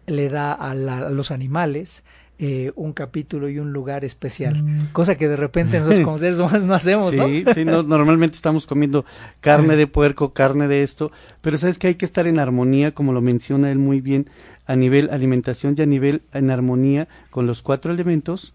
le 0.07 0.29
da 0.29 0.53
a 0.53 0.75
los 0.75 1.31
animales 1.31 2.03
eh, 2.37 2.73
un 2.75 2.91
capítulo 2.91 3.47
y 3.47 3.59
un 3.59 3.71
lugar 3.71 4.03
especial, 4.03 4.61
mm. 4.61 4.87
cosa 4.91 5.15
que 5.15 5.29
de 5.29 5.37
repente 5.37 5.79
nosotros 5.79 6.03
como 6.03 6.17
seres 6.17 6.39
humanos 6.39 6.63
no 6.63 6.73
hacemos, 6.73 7.13
¿no? 7.13 7.27
Sí, 7.27 7.63
normalmente 7.65 8.35
estamos 8.35 8.67
comiendo 8.67 9.05
carne 9.39 9.77
de 9.77 9.87
puerco, 9.87 10.33
carne 10.33 10.67
de 10.67 10.83
esto, 10.83 11.13
pero 11.41 11.57
sabes 11.57 11.77
que 11.77 11.87
hay 11.87 11.95
que 11.95 12.05
estar 12.05 12.27
en 12.27 12.39
armonía, 12.39 12.93
como 12.93 13.13
lo 13.13 13.21
menciona 13.21 13.71
él 13.71 13.79
muy 13.79 14.01
bien, 14.01 14.29
a 14.65 14.75
nivel 14.75 15.09
alimentación 15.11 15.75
y 15.77 15.81
a 15.81 15.85
nivel 15.85 16.23
en 16.33 16.51
armonía 16.51 17.07
con 17.29 17.47
los 17.47 17.61
cuatro 17.61 17.93
elementos, 17.93 18.53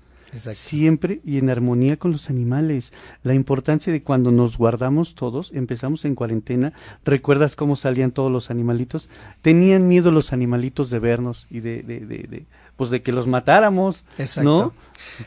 siempre 0.53 1.21
y 1.25 1.39
en 1.39 1.51
armonía 1.51 1.97
con 1.97 2.13
los 2.13 2.31
animales. 2.31 2.93
La 3.23 3.35
importancia 3.35 3.93
de 3.93 4.03
cuando 4.03 4.33
nos 4.33 4.59
guardamos 4.59 5.15
todos, 5.15 5.51
empezamos 5.55 6.05
en 6.05 6.15
cuarentena, 6.15 6.73
¿recuerdas 7.05 7.57
cómo 7.57 7.77
salían 7.77 8.13
todos 8.13 8.31
los 8.31 8.51
animalitos? 8.51 9.09
Tenían 9.43 9.89
miedo 9.89 10.11
los 10.11 10.33
animalitos 10.33 10.91
de 10.91 10.99
vernos 10.99 11.47
y 11.51 11.61
de, 11.61 11.83
de, 11.83 12.01
de, 12.01 12.47
pues 12.77 12.91
de 12.91 13.03
que 13.03 13.13
los 13.13 13.27
matáramos, 13.27 14.05
¿no? 14.43 14.73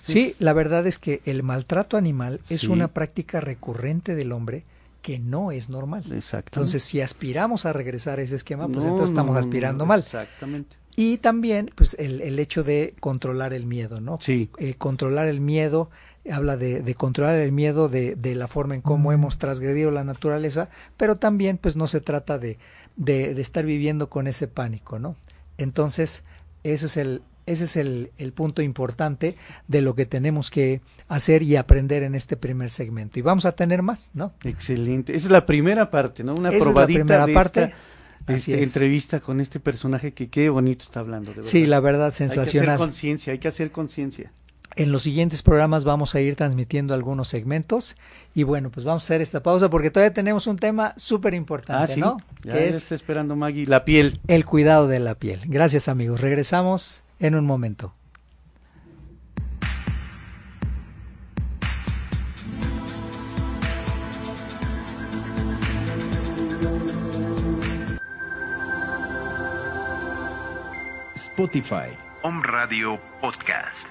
Sí, 0.01 0.35
la 0.39 0.53
verdad 0.53 0.87
es 0.87 0.97
que 0.97 1.21
el 1.25 1.43
maltrato 1.43 1.97
animal 1.97 2.39
es 2.49 2.65
una 2.65 2.87
práctica 2.87 3.41
recurrente 3.41 4.15
del 4.15 4.31
hombre 4.31 4.63
que 5.01 5.19
no 5.19 5.51
es 5.51 5.69
normal. 5.69 6.03
Entonces, 6.09 6.81
si 6.81 7.01
aspiramos 7.01 7.65
a 7.65 7.73
regresar 7.73 8.19
a 8.19 8.21
ese 8.21 8.35
esquema, 8.35 8.67
pues 8.69 8.85
entonces 8.85 9.09
estamos 9.09 9.35
aspirando 9.37 9.85
mal. 9.85 9.99
Exactamente. 9.99 10.77
Y 10.95 11.17
también, 11.17 11.71
pues, 11.75 11.95
el, 11.99 12.21
el 12.21 12.39
hecho 12.39 12.63
de 12.63 12.93
controlar 12.99 13.53
el 13.53 13.65
miedo, 13.65 13.99
¿no? 14.01 14.19
Sí. 14.21 14.49
Eh, 14.57 14.75
controlar 14.75 15.27
el 15.27 15.41
miedo, 15.41 15.89
habla 16.31 16.57
de, 16.57 16.81
de 16.81 16.95
controlar 16.95 17.35
el 17.37 17.51
miedo 17.51 17.89
de, 17.89 18.15
de, 18.15 18.35
la 18.35 18.47
forma 18.47 18.75
en 18.75 18.81
cómo 18.81 19.11
hemos 19.11 19.37
transgredido 19.37 19.91
la 19.91 20.03
naturaleza, 20.03 20.69
pero 20.97 21.17
también, 21.17 21.57
pues, 21.57 21.75
no 21.75 21.87
se 21.87 22.01
trata 22.01 22.37
de, 22.37 22.57
de, 22.95 23.33
de 23.33 23.41
estar 23.41 23.65
viviendo 23.65 24.09
con 24.09 24.27
ese 24.27 24.47
pánico, 24.47 24.99
¿no? 24.99 25.15
Entonces, 25.57 26.23
ese 26.63 26.85
es 26.85 26.97
el, 26.97 27.23
ese 27.45 27.65
es 27.65 27.75
el, 27.75 28.11
el, 28.17 28.31
punto 28.31 28.61
importante 28.61 29.35
de 29.67 29.81
lo 29.81 29.95
que 29.95 30.05
tenemos 30.05 30.49
que 30.49 30.81
hacer 31.07 31.43
y 31.43 31.55
aprender 31.55 32.03
en 32.03 32.15
este 32.15 32.37
primer 32.37 32.69
segmento. 32.69 33.19
Y 33.19 33.21
vamos 33.21 33.45
a 33.45 33.53
tener 33.53 33.81
más, 33.81 34.11
¿no? 34.13 34.33
Excelente. 34.43 35.15
Esa 35.15 35.27
es 35.27 35.31
la 35.31 35.45
primera 35.45 35.91
parte, 35.91 36.23
¿no? 36.23 36.33
Una 36.33 36.51
probadita 36.51 37.25
de 37.25 37.33
parte. 37.33 37.73
Este, 38.27 38.63
entrevista 38.63 39.19
con 39.19 39.41
este 39.41 39.59
personaje 39.59 40.13
que 40.13 40.29
qué 40.29 40.49
bonito 40.49 40.83
está 40.83 41.01
hablando. 41.01 41.31
De 41.31 41.37
verdad. 41.37 41.49
Sí, 41.49 41.65
la 41.65 41.79
verdad, 41.79 42.13
sensacional. 42.13 42.47
Hay 42.47 42.51
que 42.51 42.59
hacer 42.59 42.77
conciencia, 42.77 43.33
hay 43.33 43.39
que 43.39 43.47
hacer 43.47 43.71
conciencia. 43.71 44.31
En 44.75 44.91
los 44.91 45.03
siguientes 45.03 45.43
programas 45.43 45.83
vamos 45.83 46.15
a 46.15 46.21
ir 46.21 46.35
transmitiendo 46.35 46.95
algunos 46.95 47.27
segmentos 47.27 47.95
y 48.33 48.41
bueno, 48.43 48.71
pues 48.71 48.85
vamos 48.85 49.03
a 49.03 49.05
hacer 49.05 49.21
esta 49.21 49.43
pausa 49.43 49.69
porque 49.69 49.91
todavía 49.91 50.13
tenemos 50.13 50.47
un 50.47 50.57
tema 50.57 50.95
súper 50.97 51.35
importante, 51.35 51.93
ah, 51.93 51.97
¿no? 51.97 52.17
Ya 52.43 52.53
que 52.53 52.69
es 52.69 52.77
está 52.77 52.95
esperando 52.95 53.35
Maggie, 53.35 53.67
la 53.67 53.85
piel. 53.85 54.19
El 54.27 54.45
cuidado 54.45 54.87
de 54.87 54.99
la 54.99 55.13
piel. 55.15 55.41
Gracias 55.45 55.87
amigos, 55.89 56.21
regresamos 56.21 57.03
en 57.19 57.35
un 57.35 57.45
momento. 57.45 57.93
Spotify. 71.23 71.87
Home 72.23 72.41
Radio 72.43 72.99
Podcast. 73.21 73.87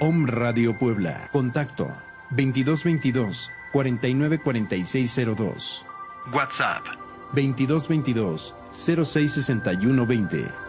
Home 0.00 0.26
Radio 0.26 0.76
Puebla. 0.76 1.28
Contacto 1.30 1.86
2222 2.30 3.50
494602. 3.72 5.84
WhatsApp 6.32 6.82
2222 7.32 8.54
066120. 8.72 10.63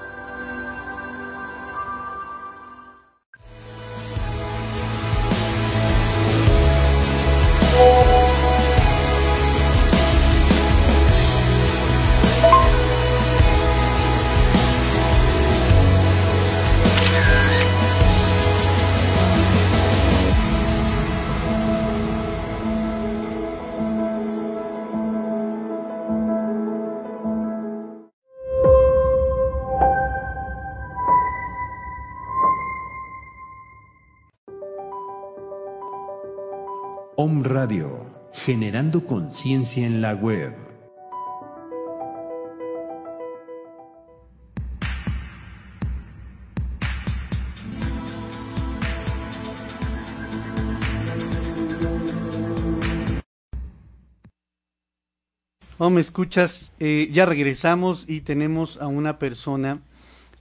Om 37.18 37.44
Radio, 37.44 38.06
generando 38.34 39.06
conciencia 39.06 39.86
en 39.86 40.02
la 40.02 40.14
web. 40.16 40.54
Oh, 55.78 55.90
me 55.90 56.00
escuchas, 56.00 56.72
eh, 56.80 57.10
ya 57.12 57.26
regresamos 57.26 58.10
y 58.10 58.22
tenemos 58.22 58.78
a 58.78 58.88
una 58.88 59.20
persona 59.20 59.80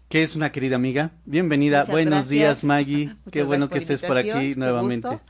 que 0.09 0.23
es 0.23 0.37
una 0.37 0.53
querida 0.53 0.77
amiga. 0.77 1.11
Bienvenida, 1.25 1.81
Muchas 1.81 1.93
buenos 1.93 2.13
gracias. 2.15 2.31
días 2.31 2.65
Maggie, 2.65 3.07
Muchas 3.25 3.33
qué 3.33 3.43
bueno 3.43 3.69
que 3.69 3.79
estés 3.79 4.01
por 4.01 4.17
aquí 4.17 4.55
nuevamente. 4.55 5.09
gusto, 5.09 5.23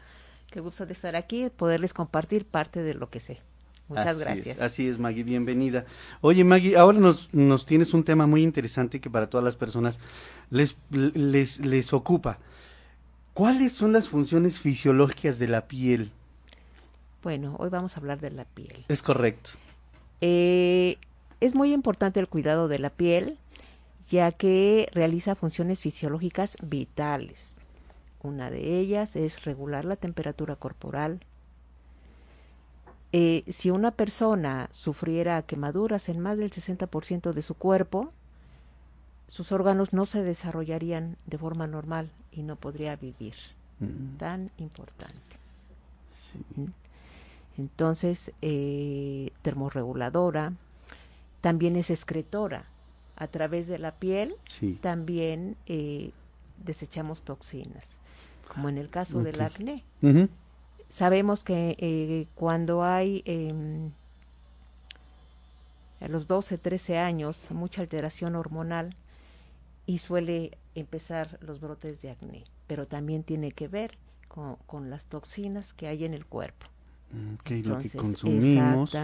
Qué 0.55 0.61
gusto 0.61 0.87
de 0.87 0.93
estar 0.93 1.17
aquí, 1.17 1.51
poderles 1.51 1.93
compartir 1.93 2.45
parte 2.45 2.81
de 2.81 2.95
lo 2.95 3.11
que 3.11 3.19
sé. 3.19 3.40
Muchas 3.88 4.07
Así 4.07 4.21
gracias. 4.21 4.57
Es, 4.59 4.62
así 4.62 4.88
es, 4.88 5.01
Maggie, 5.01 5.25
bienvenida. 5.25 5.85
Oye, 6.21 6.45
Maggie, 6.45 6.77
ahora 6.77 7.01
nos, 7.01 7.29
nos 7.35 7.67
tienes 7.67 7.93
un 7.93 8.05
tema 8.05 8.29
muy 8.29 8.45
interesante 8.45 9.01
que 9.01 9.11
para 9.11 9.29
todas 9.29 9.43
las 9.43 9.57
personas 9.57 9.99
les, 10.51 10.77
les, 10.90 11.59
les 11.59 11.93
ocupa. 11.93 12.38
¿Cuáles 13.33 13.73
son 13.73 13.93
las 13.93 14.09
funciones 14.09 14.61
fisiológicas 14.61 15.40
de 15.40 15.49
la 15.49 15.67
piel? 15.67 16.12
Bueno, 17.25 17.57
hoy 17.59 17.69
vamos 17.69 17.97
a 17.97 17.99
hablar 17.99 18.21
de 18.21 18.31
la 18.31 18.45
piel. 18.45 18.85
Es 18.87 19.03
correcto. 19.03 19.51
Eh, 20.21 20.99
es 21.40 21.57
muy 21.57 21.73
importante 21.73 22.21
el 22.21 22.29
cuidado 22.29 22.69
de 22.69 22.79
la 22.79 22.90
piel, 22.90 23.38
ya 24.09 24.31
que 24.31 24.88
realiza 24.93 25.35
funciones 25.35 25.83
fisiológicas 25.83 26.57
vitales. 26.62 27.57
Una 28.25 28.51
de 28.51 28.79
ellas 28.81 29.17
es 29.17 29.45
regular 29.45 29.85
la 29.85 29.97
temperatura 29.97 30.57
corporal. 30.57 31.21
Eh, 33.13 33.45
si 33.47 33.71
una 33.71 33.91
persona 33.93 34.69
sufriera 34.73 35.43
quemaduras 35.43 36.09
en 36.09 36.19
más 36.21 36.39
del 36.39 36.51
60% 36.51 37.33
de 37.35 37.43
su 37.43 37.55
cuerpo, 37.55 38.13
sus 39.29 39.53
órganos 39.53 39.93
no 39.93 40.07
se 40.07 40.23
desarrollarían 40.23 41.17
de 41.27 41.39
forma 41.39 41.67
normal 41.67 42.11
y 42.33 42.43
no 42.43 42.57
podría 42.57 42.97
vivir. 42.97 43.35
Mm, 43.79 44.17
Tan 44.17 44.51
importante. 44.57 45.37
sí. 46.33 46.39
¿Mm? 46.61 46.65
Entonces, 47.59 48.33
eh, 48.43 49.31
termorreguladora, 49.43 50.55
también 51.41 51.77
es 51.77 51.91
excretora. 51.91 52.65
A 53.17 53.29
través 53.29 53.69
de 53.69 53.79
la 53.79 53.93
piel 53.93 54.35
Sí. 54.49 54.77
también 54.83 55.57
eh, 55.67 56.11
desechamos 56.65 57.23
toxinas, 57.23 57.97
como 58.48 58.68
en 58.68 58.78
el 58.78 58.90
caso 58.90 59.22
del 59.22 59.40
acné. 59.40 59.85
Sabemos 60.88 61.42
que 61.42 61.76
eh, 61.78 62.28
cuando 62.35 62.85
hay 62.85 63.22
em, 63.26 63.90
a 66.00 66.09
los 66.09 66.26
12, 66.26 66.59
13 66.59 66.98
años 66.98 67.50
mucha 67.50 67.80
alteración 67.80 68.37
hormonal 68.37 68.94
y 69.87 69.98
suele 69.98 70.52
empezar 70.74 71.38
los 71.40 71.61
brotes 71.61 72.00
de 72.02 72.11
acné, 72.11 72.44
pero 72.66 72.87
también 72.87 73.22
tiene 73.22 73.52
que 73.52 73.68
ver 73.68 73.98
con, 74.28 74.57
con 74.66 74.90
las 74.90 75.04
toxinas 75.07 75.72
que 75.72 75.88
hay 75.88 76.04
en 76.04 76.14
el 76.14 76.26
cuerpo. 76.26 76.66
Mm, 77.12 77.35
que 77.44 77.62
lo 77.62 77.78
que 77.78 77.90
consumimos 77.90 78.94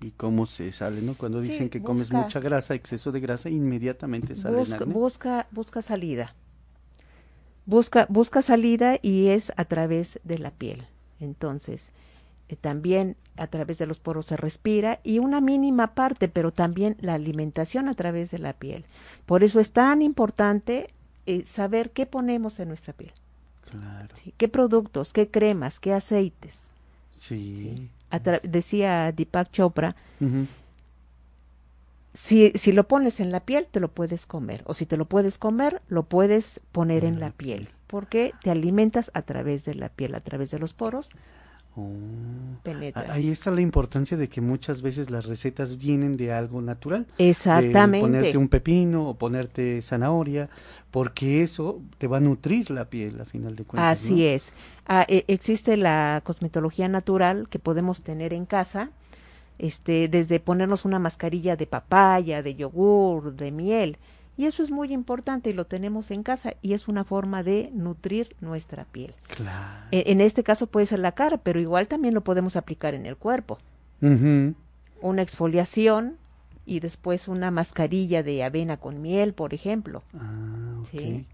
y 0.00 0.10
cómo 0.12 0.46
se 0.46 0.72
sale, 0.72 1.02
¿no? 1.02 1.14
Cuando 1.14 1.40
Sí, 1.40 1.48
dicen 1.48 1.68
que 1.68 1.82
comes 1.82 2.10
mucha 2.12 2.40
grasa, 2.40 2.74
exceso 2.74 3.12
de 3.12 3.20
grasa, 3.20 3.50
inmediatamente 3.50 4.36
sale 4.36 4.62
el 4.62 4.72
acné. 4.72 4.94
busca, 4.94 5.46
busca 5.50 5.82
salida. 5.82 6.34
Busca, 7.68 8.06
busca 8.08 8.40
salida 8.40 8.98
y 9.02 9.28
es 9.28 9.52
a 9.58 9.66
través 9.66 10.20
de 10.24 10.38
la 10.38 10.50
piel. 10.50 10.86
Entonces, 11.20 11.92
eh, 12.48 12.56
también 12.56 13.14
a 13.36 13.48
través 13.48 13.76
de 13.76 13.84
los 13.84 13.98
poros 13.98 14.24
se 14.24 14.38
respira 14.38 15.00
y 15.04 15.18
una 15.18 15.42
mínima 15.42 15.94
parte, 15.94 16.28
pero 16.28 16.50
también 16.50 16.96
la 17.00 17.12
alimentación 17.12 17.90
a 17.90 17.94
través 17.94 18.30
de 18.30 18.38
la 18.38 18.54
piel. 18.54 18.86
Por 19.26 19.44
eso 19.44 19.60
es 19.60 19.70
tan 19.72 20.00
importante 20.00 20.94
eh, 21.26 21.44
saber 21.44 21.90
qué 21.90 22.06
ponemos 22.06 22.58
en 22.58 22.68
nuestra 22.68 22.94
piel. 22.94 23.12
Claro. 23.70 24.16
¿sí? 24.16 24.32
¿Qué 24.38 24.48
productos, 24.48 25.12
qué 25.12 25.28
cremas, 25.28 25.78
qué 25.78 25.92
aceites? 25.92 26.62
Sí. 27.18 27.90
Decía 28.44 29.12
Deepak 29.12 29.50
Chopra. 29.50 29.94
Si, 32.18 32.50
si 32.56 32.72
lo 32.72 32.88
pones 32.88 33.20
en 33.20 33.30
la 33.30 33.38
piel, 33.38 33.68
te 33.70 33.78
lo 33.78 33.92
puedes 33.92 34.26
comer. 34.26 34.62
O 34.66 34.74
si 34.74 34.86
te 34.86 34.96
lo 34.96 35.04
puedes 35.04 35.38
comer, 35.38 35.82
lo 35.86 36.02
puedes 36.02 36.60
poner 36.72 37.04
en 37.04 37.20
la 37.20 37.30
piel. 37.30 37.68
Porque 37.86 38.34
te 38.42 38.50
alimentas 38.50 39.12
a 39.14 39.22
través 39.22 39.64
de 39.64 39.74
la 39.76 39.88
piel, 39.88 40.16
a 40.16 40.20
través 40.20 40.50
de 40.50 40.58
los 40.58 40.74
poros, 40.74 41.10
Oh. 41.76 41.86
Ah, 42.94 43.04
Ahí 43.10 43.30
está 43.30 43.52
la 43.52 43.60
importancia 43.60 44.16
de 44.16 44.28
que 44.28 44.40
muchas 44.40 44.82
veces 44.82 45.10
las 45.10 45.26
recetas 45.26 45.78
vienen 45.78 46.16
de 46.16 46.32
algo 46.32 46.60
natural. 46.60 47.06
Exactamente. 47.18 47.98
De 47.98 48.12
ponerte 48.12 48.36
un 48.36 48.48
pepino 48.48 49.08
o 49.08 49.14
ponerte 49.14 49.80
zanahoria, 49.82 50.50
porque 50.90 51.42
eso 51.44 51.80
te 51.98 52.08
va 52.08 52.16
a 52.16 52.20
nutrir 52.20 52.70
la 52.72 52.86
piel 52.86 53.20
a 53.20 53.24
final 53.26 53.54
de 53.54 53.62
cuentas. 53.64 53.96
Así 54.00 54.26
es. 54.26 54.52
Ah, 54.88 55.06
e- 55.08 55.24
existe 55.28 55.76
la 55.76 56.20
cosmetología 56.24 56.88
natural 56.88 57.46
que 57.48 57.60
podemos 57.60 58.02
tener 58.02 58.34
en 58.34 58.44
casa, 58.44 58.90
este, 59.58 60.08
desde 60.08 60.40
ponernos 60.40 60.84
una 60.84 60.98
mascarilla 60.98 61.56
de 61.56 61.66
papaya, 61.66 62.42
de 62.42 62.54
yogur, 62.54 63.34
de 63.34 63.50
miel. 63.52 63.98
Y 64.36 64.44
eso 64.46 64.62
es 64.62 64.70
muy 64.70 64.92
importante 64.92 65.50
y 65.50 65.52
lo 65.52 65.64
tenemos 65.66 66.12
en 66.12 66.22
casa 66.22 66.54
y 66.62 66.72
es 66.74 66.86
una 66.86 67.02
forma 67.04 67.42
de 67.42 67.70
nutrir 67.74 68.36
nuestra 68.40 68.84
piel. 68.84 69.14
Claro. 69.26 69.86
E- 69.90 70.04
En 70.12 70.20
este 70.20 70.44
caso 70.44 70.68
puede 70.68 70.86
ser 70.86 71.00
la 71.00 71.10
cara, 71.12 71.38
pero 71.38 71.58
igual 71.60 71.88
también 71.88 72.14
lo 72.14 72.22
podemos 72.22 72.54
aplicar 72.54 72.94
en 72.94 73.04
el 73.06 73.16
cuerpo. 73.16 73.58
Una 75.00 75.22
exfoliación 75.22 76.16
y 76.66 76.80
después 76.80 77.26
una 77.28 77.50
mascarilla 77.50 78.22
de 78.22 78.44
avena 78.44 78.76
con 78.76 79.00
miel, 79.02 79.32
por 79.32 79.54
ejemplo. 79.54 80.02
Ah. 80.14 80.82
Sí. 80.90 81.26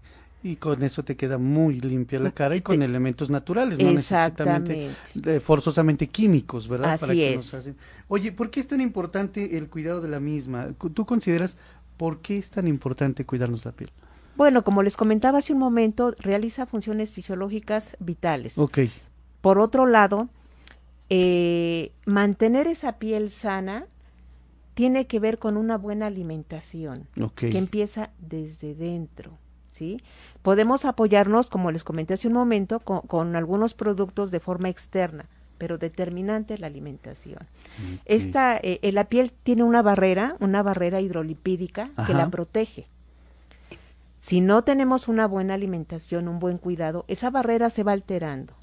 Y 0.45 0.57
con 0.57 0.83
eso 0.83 1.03
te 1.03 1.15
queda 1.17 1.39
muy 1.39 1.81
limpia 1.81 2.19
la 2.19 2.29
cara 2.29 2.55
y 2.55 2.61
con 2.61 2.77
Te- 2.77 2.85
elementos 2.85 3.31
naturales, 3.31 3.79
no 3.79 3.91
necesariamente 3.91 4.91
eh, 5.25 5.39
forzosamente 5.39 6.05
químicos, 6.05 6.67
¿verdad? 6.67 6.93
Así 6.93 7.07
que 7.13 7.33
es. 7.33 7.37
nos 7.37 7.53
hacen- 7.55 7.75
Oye, 8.09 8.31
¿por 8.31 8.51
qué 8.51 8.59
es 8.59 8.67
tan 8.67 8.79
importante 8.79 9.57
el 9.57 9.67
cuidado 9.69 10.01
de 10.01 10.07
la 10.07 10.19
misma? 10.19 10.67
¿Tú 10.93 11.03
consideras 11.07 11.57
por 11.97 12.19
qué 12.19 12.37
es 12.37 12.51
tan 12.51 12.67
importante 12.67 13.25
cuidarnos 13.25 13.65
la 13.65 13.71
piel? 13.71 13.89
Bueno, 14.37 14.63
como 14.63 14.83
les 14.83 14.95
comentaba 14.95 15.39
hace 15.39 15.51
un 15.51 15.57
momento, 15.57 16.13
realiza 16.19 16.67
funciones 16.67 17.09
fisiológicas 17.11 17.97
vitales. 17.99 18.59
Ok. 18.59 18.81
Por 19.41 19.57
otro 19.57 19.87
lado, 19.87 20.29
eh, 21.09 21.91
mantener 22.05 22.67
esa 22.67 22.99
piel 22.99 23.31
sana 23.31 23.87
tiene 24.75 25.07
que 25.07 25.19
ver 25.19 25.39
con 25.39 25.57
una 25.57 25.79
buena 25.79 26.05
alimentación 26.05 27.07
que 27.35 27.57
empieza 27.57 28.11
desde 28.19 28.75
dentro. 28.75 29.39
¿Sí? 29.75 30.01
Podemos 30.41 30.85
apoyarnos, 30.85 31.49
como 31.49 31.69
les 31.71 31.83
comenté 31.83 32.13
hace 32.13 32.29
un 32.29 32.33
momento, 32.33 32.79
con, 32.79 33.01
con 33.01 33.35
algunos 33.35 33.73
productos 33.73 34.31
de 34.31 34.39
forma 34.39 34.69
externa, 34.69 35.25
pero 35.57 35.77
determinante 35.77 36.57
la 36.57 36.67
alimentación. 36.67 37.39
Esta, 38.05 38.57
eh, 38.57 38.79
eh, 38.81 38.91
la 38.93 39.05
piel 39.05 39.33
tiene 39.43 39.63
una 39.63 39.81
barrera, 39.81 40.37
una 40.39 40.63
barrera 40.63 41.01
hidrolipídica 41.01 41.89
que 42.07 42.13
la 42.13 42.29
protege. 42.29 42.87
Si 44.19 44.39
no 44.41 44.63
tenemos 44.63 45.07
una 45.07 45.27
buena 45.27 45.53
alimentación, 45.53 46.27
un 46.27 46.39
buen 46.39 46.57
cuidado, 46.57 47.03
esa 47.07 47.29
barrera 47.29 47.69
se 47.69 47.83
va 47.83 47.91
alterando, 47.91 48.53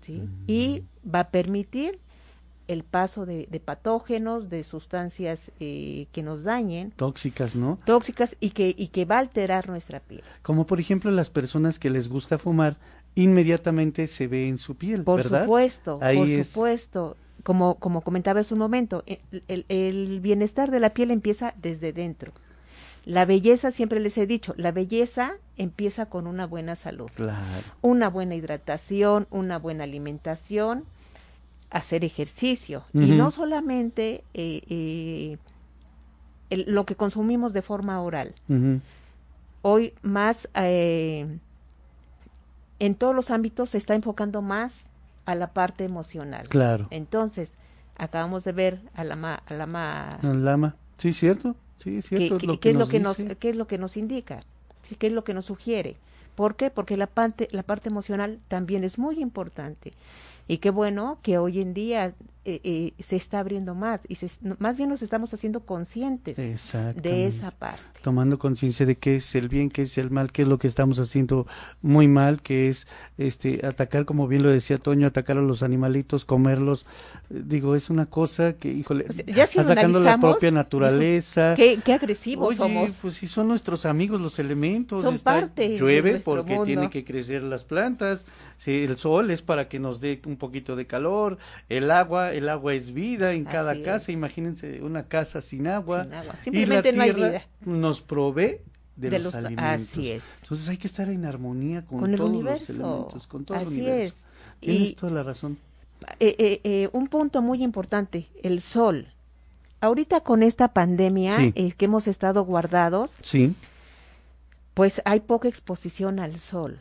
¿sí? 0.00 0.28
Y 0.46 0.82
Mm. 1.04 1.14
va 1.14 1.20
a 1.20 1.30
permitir 1.30 2.00
el 2.68 2.82
paso 2.84 3.26
de, 3.26 3.46
de 3.50 3.60
patógenos, 3.60 4.48
de 4.48 4.62
sustancias 4.64 5.50
eh, 5.60 6.06
que 6.12 6.22
nos 6.22 6.42
dañen, 6.44 6.92
Tóxicas, 6.92 7.54
¿no? 7.54 7.78
tóxicas 7.84 8.36
y 8.40 8.50
que, 8.50 8.74
y 8.76 8.88
que 8.88 9.04
va 9.04 9.16
a 9.16 9.20
alterar 9.20 9.68
nuestra 9.68 10.00
piel. 10.00 10.22
Como 10.42 10.66
por 10.66 10.80
ejemplo 10.80 11.10
las 11.10 11.30
personas 11.30 11.78
que 11.78 11.90
les 11.90 12.08
gusta 12.08 12.38
fumar 12.38 12.76
inmediatamente 13.14 14.06
se 14.06 14.26
ve 14.26 14.48
en 14.48 14.58
su 14.58 14.76
piel, 14.76 15.04
Por 15.04 15.22
¿verdad? 15.22 15.42
supuesto, 15.42 15.98
Ahí 16.02 16.16
por 16.18 16.28
es- 16.28 16.48
supuesto. 16.48 17.16
Como, 17.42 17.74
como 17.74 18.00
comentaba 18.00 18.40
hace 18.40 18.54
un 18.54 18.60
momento, 18.60 19.02
el, 19.06 19.20
el- 19.48 19.66
el 19.68 20.20
bienestar 20.20 20.70
de 20.70 20.80
la 20.80 20.94
piel 20.94 21.10
empieza 21.10 21.54
desde 21.60 21.92
dentro. 21.92 22.32
La 23.04 23.26
belleza, 23.26 23.70
siempre 23.70 24.00
les 24.00 24.16
he 24.16 24.26
dicho, 24.26 24.54
la 24.56 24.72
belleza 24.72 25.32
empieza 25.58 26.06
con 26.06 26.26
una 26.26 26.46
buena 26.46 26.74
salud, 26.74 27.10
Claro. 27.14 27.66
una 27.82 28.08
buena 28.08 28.34
hidratación, 28.34 29.26
una 29.30 29.58
buena 29.58 29.84
alimentación, 29.84 30.84
hacer 31.74 32.04
ejercicio. 32.04 32.84
Y 32.94 33.10
no 33.10 33.30
solamente 33.30 34.22
eh, 34.32 34.62
eh, 34.68 35.38
el- 36.50 36.64
lo 36.68 36.86
que 36.86 36.94
consumimos 36.96 37.52
de 37.52 37.62
forma 37.62 38.00
oral. 38.00 38.34
Hoy 39.62 39.92
más 40.02 40.48
eh, 40.54 41.26
en 42.78 42.94
todos 42.94 43.14
los 43.14 43.30
ámbitos 43.30 43.70
se 43.70 43.78
está 43.78 43.94
enfocando 43.94 44.40
más 44.42 44.90
a 45.26 45.34
la 45.34 45.52
parte 45.52 45.84
emocional. 45.84 46.48
Claro. 46.48 46.86
Entonces, 46.90 47.56
acabamos 47.96 48.44
de 48.44 48.52
ver 48.52 48.80
a 48.94 49.04
la 49.04 49.16
ma, 49.16 49.42
a 49.46 49.54
la 49.54 49.66
ma- 49.66 50.18
lama. 50.22 50.76
Sí, 50.98 51.12
cierto. 51.12 51.56
Sí, 51.78 51.96
es 51.98 52.08
¿qué, 52.08 52.16
cierto. 52.18 52.38
qué- 52.38 52.46
lo 52.46 52.60
que 52.60 52.70
es 52.70 52.76
lo 52.76 52.86
que 52.86 53.00
nos 53.00 53.16
qué 53.16 53.48
es 53.50 53.56
lo 53.56 53.66
que 53.66 53.78
nos 53.78 53.96
indica? 53.96 54.42
¿Qué 54.98 55.06
es 55.08 55.12
lo 55.12 55.24
que 55.24 55.34
nos 55.34 55.46
sugiere? 55.46 55.96
¿Por 56.36 56.56
qué? 56.56 56.70
Porque 56.70 56.96
la 56.96 57.06
parte 57.06 57.48
la 57.52 57.62
parte 57.62 57.88
emocional 57.88 58.38
también 58.48 58.84
es 58.84 58.98
muy 58.98 59.18
importante. 59.20 59.92
Y 60.46 60.58
qué 60.58 60.70
bueno 60.70 61.20
que 61.22 61.38
hoy 61.38 61.60
en 61.60 61.74
día 61.74 62.14
eh, 62.44 62.60
eh, 62.64 62.92
se 62.98 63.16
está 63.16 63.38
abriendo 63.38 63.74
más 63.74 64.02
y 64.08 64.16
se, 64.16 64.28
más 64.58 64.76
bien 64.76 64.88
nos 64.90 65.02
estamos 65.02 65.32
haciendo 65.32 65.60
conscientes 65.60 66.36
de 66.36 67.26
esa 67.26 67.50
parte. 67.50 67.82
tomando 68.02 68.38
conciencia 68.38 68.84
de 68.84 68.96
qué 68.96 69.16
es 69.16 69.34
el 69.34 69.48
bien, 69.48 69.70
qué 69.70 69.82
es 69.82 69.96
el 69.98 70.10
mal, 70.10 70.30
qué 70.30 70.42
es 70.42 70.48
lo 70.48 70.58
que 70.58 70.66
estamos 70.68 70.98
haciendo 70.98 71.46
muy 71.80 72.06
mal, 72.08 72.42
que 72.42 72.68
es 72.68 72.86
este 73.18 73.66
atacar, 73.66 74.04
como 74.04 74.28
bien 74.28 74.42
lo 74.42 74.50
decía 74.50 74.78
Toño, 74.78 75.06
atacar 75.06 75.38
a 75.38 75.42
los 75.42 75.62
animalitos, 75.62 76.24
comerlos. 76.24 76.84
Digo, 77.30 77.74
es 77.76 77.88
una 77.88 78.06
cosa 78.06 78.52
que, 78.52 78.70
híjole, 78.70 79.06
O 79.08 79.12
sea, 79.12 79.24
ya 79.24 79.46
si 79.46 79.58
atacando 79.58 80.00
la 80.00 80.18
propia 80.18 80.50
naturaleza. 80.50 81.54
Qué, 81.56 81.78
qué 81.84 81.92
agresivos 81.94 82.48
Oye, 82.48 82.56
somos. 82.58 82.92
pues 83.00 83.14
si 83.14 83.26
son 83.26 83.48
nuestros 83.48 83.86
amigos 83.86 84.20
los 84.20 84.38
elementos, 84.38 85.02
Son 85.02 85.14
está- 85.14 85.32
parte 85.40 85.78
llueve 85.78 86.20
porque 86.24 86.50
mundo. 86.52 86.66
tiene 86.66 86.90
que 86.90 87.04
crecer 87.04 87.42
las 87.42 87.64
plantas, 87.64 88.26
sí, 88.58 88.84
el 88.84 88.98
sol 88.98 89.30
es 89.30 89.40
para 89.42 89.68
que 89.68 89.78
nos 89.78 90.00
dé 90.00 90.20
un 90.26 90.36
poquito 90.36 90.76
de 90.76 90.86
calor, 90.86 91.38
el 91.68 91.90
agua, 91.90 92.32
el 92.36 92.48
agua 92.48 92.74
es 92.74 92.92
vida 92.92 93.32
en 93.32 93.44
cada 93.44 93.74
es. 93.74 93.84
casa, 93.84 94.12
imagínense 94.12 94.82
una 94.82 95.06
casa 95.08 95.40
sin 95.42 95.66
agua, 95.66 96.04
Sin 96.04 96.12
agua. 96.14 96.24
y 96.24 96.36
la 96.36 96.42
Simplemente 96.42 96.92
no 96.92 97.02
hay 97.02 97.12
vida. 97.12 97.42
nos 97.64 98.00
provee 98.02 98.58
de, 98.96 99.10
De 99.10 99.18
los, 99.18 99.22
los- 99.32 99.34
alimentos. 99.34 99.64
así 99.90 100.10
es. 100.10 100.24
Entonces 100.42 100.68
hay 100.68 100.76
que 100.76 100.86
estar 100.86 101.08
en 101.08 101.24
armonía 101.24 101.84
con, 101.84 102.00
Con 102.00 102.10
el 102.12 102.16
todos 102.16 102.30
universo. 102.30 102.72
los 102.74 102.80
elementos, 102.80 103.26
con 103.26 103.44
todo 103.44 103.58
el 103.58 103.66
Así 103.66 103.74
universo. 103.74 104.14
es. 104.16 104.24
Tienes 104.60 104.90
Y- 104.90 104.94
toda 104.94 105.12
la 105.12 105.22
razón. 105.22 105.58
Eh, 106.20 106.36
eh, 106.38 106.60
eh, 106.64 106.88
un 106.92 107.06
punto 107.08 107.40
muy 107.42 107.62
importante, 107.62 108.28
el 108.42 108.60
sol. 108.60 109.08
Ahorita 109.80 110.20
con 110.20 110.42
esta 110.42 110.68
pandemia 110.68 111.36
Sí. 111.36 111.52
que 111.76 111.84
hemos 111.84 112.06
estado 112.08 112.44
guardados, 112.44 113.16
Sí. 113.22 113.54
pues 114.74 115.02
hay 115.04 115.20
poca 115.20 115.48
exposición 115.48 116.18
al 116.20 116.40
sol. 116.40 116.80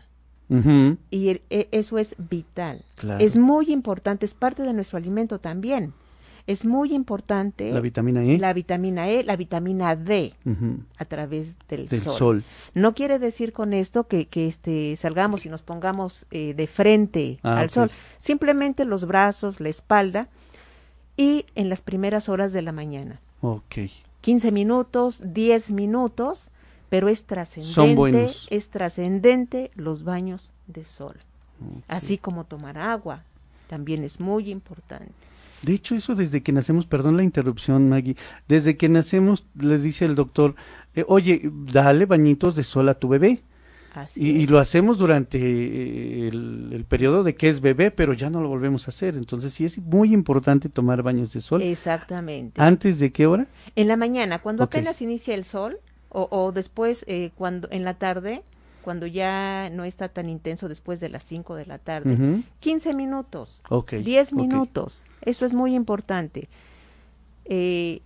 Y 1.09 1.29
el- 1.29 1.41
e- 1.49 1.67
eso 1.71 1.97
es 1.97 2.15
vital. 2.17 2.83
Claro. 2.95 3.23
Es 3.23 3.37
muy 3.37 3.71
importante, 3.71 4.25
es 4.25 4.33
parte 4.33 4.63
de 4.63 4.73
nuestro 4.73 4.97
alimento 4.97 5.39
también. 5.39 5.93
Es 6.45 6.65
muy 6.65 6.93
importante 6.93 7.71
La 7.71 7.79
vitamina 7.79 8.21
E. 8.21 8.37
la 8.37 8.51
vitamina 8.51 9.07
E, 9.09 9.23
la 9.23 9.37
vitamina 9.37 9.95
D 9.95 10.33
a 10.97 11.05
través 11.05 11.55
del, 11.69 11.87
Del 11.87 12.01
sol. 12.01 12.13
sol. 12.17 12.43
No 12.75 12.93
quiere 12.93 13.17
decir 13.17 13.53
con 13.53 13.71
esto 13.73 14.07
que, 14.09 14.25
que 14.27 14.45
este, 14.47 14.95
salgamos 14.97 15.45
y 15.45 15.49
nos 15.49 15.61
pongamos 15.61 16.25
eh, 16.31 16.53
de 16.53 16.67
frente 16.67 17.39
Ah, 17.43 17.61
al 17.61 17.69
sol. 17.69 17.91
Simplemente 18.19 18.83
los 18.83 19.07
brazos, 19.07 19.61
la 19.61 19.69
espalda 19.69 20.27
y 21.15 21.45
en 21.55 21.69
las 21.69 21.81
primeras 21.81 22.27
horas 22.27 22.51
de 22.51 22.61
la 22.61 22.73
mañana. 22.73 23.21
Ok. 23.39 23.75
15 24.19 24.51
minutos, 24.51 25.23
10 25.25 25.71
minutos, 25.71 26.49
pero 26.93 27.09
es 27.09 27.21
Son 27.21 27.27
trascendente, 27.27 27.95
buenos. 27.95 28.47
es 28.51 28.69
trascendente 28.69 29.71
los 29.73 30.03
baños 30.03 30.51
de 30.67 30.85
sol. 30.85 31.15
Así 31.87 32.19
como 32.19 32.43
tomar 32.43 32.77
agua, 32.77 33.23
también 33.67 34.03
es 34.03 34.19
muy 34.19 34.51
importante. 34.51 35.11
De 35.63 35.73
hecho, 35.73 35.95
eso 35.95 36.13
desde 36.13 36.43
que 36.43 36.51
nacemos, 36.51 36.85
perdón 36.85 37.17
la 37.17 37.23
interrupción, 37.23 37.89
Maggie, 37.89 38.15
desde 38.47 38.77
que 38.77 38.89
nacemos 38.89 39.47
le 39.59 39.79
dice 39.79 40.05
el 40.05 40.13
doctor, 40.13 40.53
eh, 40.93 41.03
oye, 41.07 41.49
dale 41.71 42.05
bañitos 42.05 42.55
de 42.55 42.63
sol 42.63 42.87
a 42.89 42.93
tu 42.93 43.07
bebé. 43.07 43.41
Así 43.95 44.21
Y, 44.21 44.45
lo 44.45 44.59
hacemos 44.59 44.99
durante 44.99 45.39
eh, 45.39 46.27
el, 46.27 46.69
el 46.73 46.85
periodo 46.85 47.23
de 47.23 47.33
que 47.33 47.49
es 47.49 47.59
bebé, 47.59 47.89
pero 47.89 48.13
ya 48.13 48.29
no 48.29 48.39
lo 48.39 48.49
volvemos 48.49 48.87
a 48.87 48.91
hacer. 48.91 49.15
Entonces 49.15 49.51
sí 49.51 49.65
es 49.65 49.79
muy 49.79 50.13
importante 50.13 50.69
tomar 50.69 51.01
baños 51.01 51.33
de 51.33 51.41
sol. 51.41 51.63
Exactamente. 51.63 52.61
¿Antes 52.61 52.99
de 52.99 53.11
qué 53.11 53.25
hora? 53.25 53.47
En 53.75 53.87
la 53.87 53.97
mañana, 53.97 54.37
cuando 54.43 54.63
apenas 54.63 55.01
inicia 55.01 55.33
el 55.33 55.43
sol, 55.43 55.79
o, 56.13 56.27
o 56.31 56.51
después, 56.51 57.03
eh, 57.07 57.31
cuando 57.35 57.67
en 57.71 57.83
la 57.83 57.95
tarde, 57.95 58.43
cuando 58.81 59.07
ya 59.07 59.69
no 59.71 59.83
está 59.83 60.09
tan 60.09 60.29
intenso 60.29 60.67
después 60.69 60.99
de 60.99 61.09
las 61.09 61.23
5 61.23 61.55
de 61.55 61.65
la 61.65 61.77
tarde, 61.79 62.13
Ujú. 62.13 62.43
15 62.59 62.93
minutos, 62.93 63.61
Ok, 63.69 63.93
10 63.93 64.33
ok. 64.33 64.37
minutos, 64.37 65.05
eso 65.21 65.45
es 65.45 65.53
muy 65.53 65.75
importante. 65.75 66.49
Eh, 67.45 68.01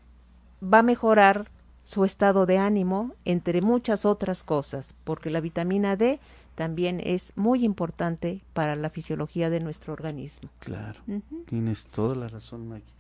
va 0.62 0.80
a 0.80 0.84
mejorar 0.84 1.50
su 1.84 2.04
estado 2.04 2.46
de 2.46 2.58
ánimo, 2.58 3.14
entre 3.26 3.62
muchas 3.62 4.06
otras 4.06 4.44
cosas, 4.44 4.94
porque 5.04 5.30
la 5.30 5.40
vitamina 5.40 5.96
D 5.96 6.20
también 6.56 7.00
es 7.04 7.34
muy 7.36 7.64
importante 7.64 8.42
para 8.54 8.76
la 8.76 8.90
fisiología 8.90 9.50
de 9.50 9.60
nuestro 9.60 9.94
organismo. 9.94 10.50
Claro, 10.60 11.00
tienes 11.46 11.88
toda 11.88 12.16
la 12.16 12.28
razón, 12.28 12.68
Maggie. 12.68 12.97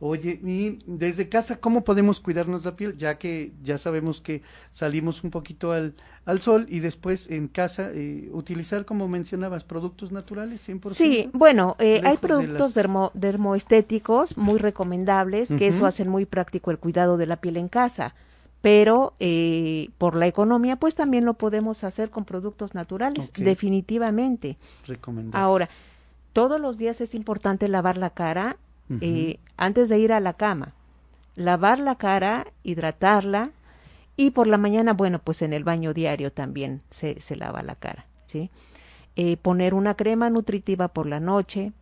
Oye, 0.00 0.38
y 0.44 0.78
desde 0.86 1.28
casa, 1.28 1.58
¿cómo 1.58 1.82
podemos 1.82 2.20
cuidarnos 2.20 2.64
la 2.64 2.76
piel? 2.76 2.96
Ya 2.96 3.18
que 3.18 3.52
ya 3.64 3.78
sabemos 3.78 4.20
que 4.20 4.42
salimos 4.72 5.24
un 5.24 5.30
poquito 5.32 5.72
al, 5.72 5.94
al 6.24 6.40
sol 6.40 6.66
y 6.68 6.78
después 6.78 7.28
en 7.30 7.48
casa 7.48 7.90
eh, 7.92 8.28
utilizar, 8.32 8.84
como 8.84 9.08
mencionabas, 9.08 9.64
productos 9.64 10.12
naturales 10.12 10.60
100%. 10.68 10.94
Sí, 10.94 11.28
bueno, 11.32 11.74
eh, 11.80 12.00
hay 12.04 12.12
de 12.14 12.18
productos 12.22 12.76
las- 12.76 12.86
dermo- 12.86 13.10
dermoestéticos 13.14 14.36
muy 14.36 14.58
recomendables, 14.58 15.52
que 15.54 15.66
eso 15.68 15.84
hacen 15.86 16.08
muy 16.08 16.26
práctico 16.26 16.70
el 16.70 16.78
cuidado 16.78 17.16
de 17.16 17.26
la 17.26 17.36
piel 17.36 17.56
en 17.56 17.68
casa, 17.68 18.14
pero 18.62 19.14
eh, 19.18 19.88
por 19.98 20.14
la 20.16 20.28
economía, 20.28 20.76
pues 20.76 20.94
también 20.94 21.24
lo 21.24 21.34
podemos 21.34 21.82
hacer 21.82 22.10
con 22.10 22.24
productos 22.24 22.72
naturales, 22.74 23.32
definitivamente. 23.44 24.56
Recomendable. 24.86 25.44
Ahora, 25.44 25.68
todos 26.32 26.60
los 26.60 26.78
días 26.78 27.00
es 27.00 27.14
importante 27.16 27.66
lavar 27.68 27.98
la 27.98 28.10
cara 28.10 28.56
Eh, 29.00 29.38
antes 29.56 29.88
de 29.88 29.98
ir 29.98 30.12
a 30.12 30.20
la 30.20 30.32
cama. 30.32 30.72
Lavar 31.36 31.78
la 31.78 31.96
cara, 31.96 32.46
hidratarla 32.62 33.50
y 34.16 34.30
por 34.30 34.46
la 34.46 34.58
mañana, 34.58 34.92
bueno, 34.92 35.20
pues 35.20 35.42
en 35.42 35.52
el 35.52 35.62
baño 35.62 35.94
diario 35.94 36.32
también 36.32 36.82
se, 36.90 37.20
se 37.20 37.36
lava 37.36 37.62
la 37.62 37.76
cara, 37.76 38.06
¿sí? 38.26 38.50
Eh, 39.14 39.36
poner 39.36 39.74
una 39.74 39.94
crema 39.94 40.30
nutritiva 40.30 40.88
por 40.88 41.06
la 41.06 41.20
noche, 41.20 41.72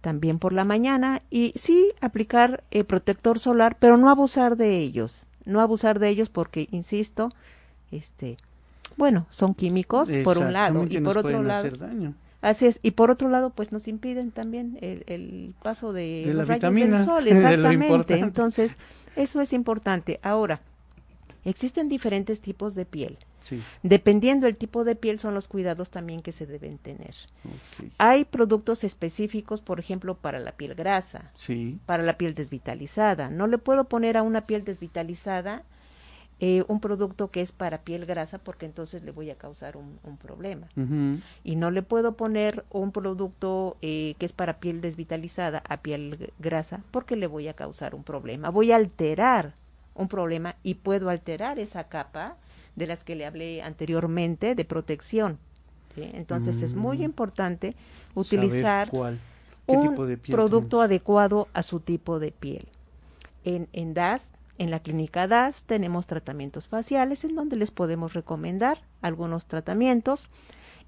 también 0.00 0.38
por 0.38 0.52
la 0.52 0.64
mañana 0.64 1.22
y 1.30 1.52
sí 1.56 1.92
aplicar 2.00 2.62
eh, 2.70 2.84
protector 2.84 3.38
solar, 3.38 3.76
pero 3.80 3.96
no 3.96 4.08
abusar 4.08 4.56
de 4.56 4.78
ellos, 4.78 5.26
no 5.44 5.60
abusar 5.60 5.98
de 5.98 6.08
ellos 6.08 6.28
porque, 6.28 6.68
insisto, 6.70 7.30
este, 7.90 8.36
bueno, 8.96 9.26
son 9.30 9.54
químicos 9.54 10.08
por 10.24 10.38
un 10.38 10.52
lado 10.52 10.86
y 10.88 11.00
por 11.00 11.18
otro 11.18 11.42
lado 11.42 11.70
daño. 11.76 12.14
Así 12.46 12.66
es, 12.66 12.78
y 12.80 12.92
por 12.92 13.10
otro 13.10 13.28
lado, 13.28 13.50
pues 13.50 13.72
nos 13.72 13.88
impiden 13.88 14.30
también 14.30 14.78
el, 14.80 15.02
el 15.08 15.52
paso 15.64 15.92
de, 15.92 16.22
De 16.26 16.32
la 16.32 16.40
los 16.40 16.48
rayos 16.48 16.60
vitamina, 16.60 16.98
del 16.98 17.04
sol, 17.04 17.26
exactamente. 17.26 18.18
Entonces, 18.20 18.78
eso 19.16 19.40
es 19.40 19.52
importante. 19.52 20.20
Ahora, 20.22 20.60
existen 21.44 21.88
diferentes 21.88 22.40
tipos 22.40 22.76
de 22.76 22.84
piel. 22.84 23.18
Sí, 23.40 23.60
Dependiendo 23.82 24.46
del 24.46 24.56
tipo 24.56 24.84
de 24.84 24.94
piel, 24.94 25.18
son 25.18 25.34
los 25.34 25.48
cuidados 25.48 25.90
también 25.90 26.22
que 26.22 26.30
se 26.30 26.46
deben 26.46 26.78
tener. 26.78 27.16
Hay 27.98 28.24
productos 28.24 28.84
específicos, 28.84 29.60
por 29.60 29.80
ejemplo, 29.80 30.14
para 30.14 30.38
la 30.38 30.52
piel 30.52 30.76
grasa, 30.76 31.32
Sí, 31.34 31.80
para 31.84 32.04
la 32.04 32.16
piel 32.16 32.36
desvitalizada. 32.36 33.28
No 33.28 33.48
le 33.48 33.58
puedo 33.58 33.88
poner 33.88 34.16
a 34.16 34.22
una 34.22 34.46
piel 34.46 34.62
desvitalizada 34.62 35.64
eh, 36.38 36.64
un 36.68 36.80
producto 36.80 37.30
que 37.30 37.40
es 37.40 37.52
para 37.52 37.78
piel 37.82 38.04
grasa 38.04 38.38
porque 38.38 38.66
entonces 38.66 39.02
le 39.02 39.10
voy 39.10 39.30
a 39.30 39.36
causar 39.36 39.76
un, 39.76 39.98
un 40.04 40.16
problema 40.18 40.68
y 41.44 41.56
no 41.56 41.70
le 41.70 41.82
puedo 41.82 42.12
poner 42.12 42.64
un 42.70 42.92
producto 42.92 43.76
eh, 43.80 44.14
que 44.18 44.26
es 44.26 44.32
para 44.34 44.58
piel 44.58 44.80
desvitalizada 44.82 45.62
a 45.68 45.78
piel 45.78 46.32
grasa 46.38 46.80
porque 46.90 47.16
le 47.16 47.26
voy 47.26 47.48
a 47.48 47.54
causar 47.54 47.94
un 47.94 48.04
problema. 48.04 48.50
Voy 48.50 48.72
a 48.72 48.76
alterar 48.76 49.54
un 49.94 50.08
problema 50.08 50.56
y 50.62 50.74
puedo 50.74 51.08
alterar 51.08 51.58
esa 51.58 51.84
capa 51.84 52.36
de 52.74 52.86
las 52.86 53.02
que 53.02 53.16
le 53.16 53.24
hablé 53.24 53.62
anteriormente 53.62 54.54
de 54.54 54.64
protección. 54.66 55.38
¿sí? 55.94 56.10
Entonces 56.12 56.62
es 56.62 56.74
muy 56.74 56.98
Mm. 56.98 57.02
importante 57.04 57.74
utilizar 58.14 58.90
cuál, 58.90 59.18
un 59.66 59.94
producto 60.30 60.82
adecuado 60.82 61.48
a 61.54 61.62
su 61.62 61.80
tipo 61.80 62.18
de 62.18 62.30
piel. 62.32 62.68
En, 63.44 63.68
en 63.72 63.94
DAS, 63.94 64.32
en 64.58 64.70
la 64.70 64.80
clínica 64.80 65.26
DAS, 65.28 65.62
tenemos 65.64 66.06
tratamientos 66.06 66.68
faciales 66.68 67.24
en 67.24 67.34
donde 67.34 67.56
les 67.56 67.70
podemos 67.70 68.14
recomendar 68.14 68.78
algunos 69.02 69.46
tratamientos 69.46 70.28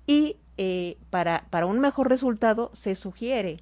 y 0.06 0.36
eh, 0.56 0.96
para, 1.10 1.46
para 1.50 1.66
un 1.66 1.80
mejor 1.80 2.08
resultado 2.08 2.70
se 2.72 2.94
sugiere 2.94 3.60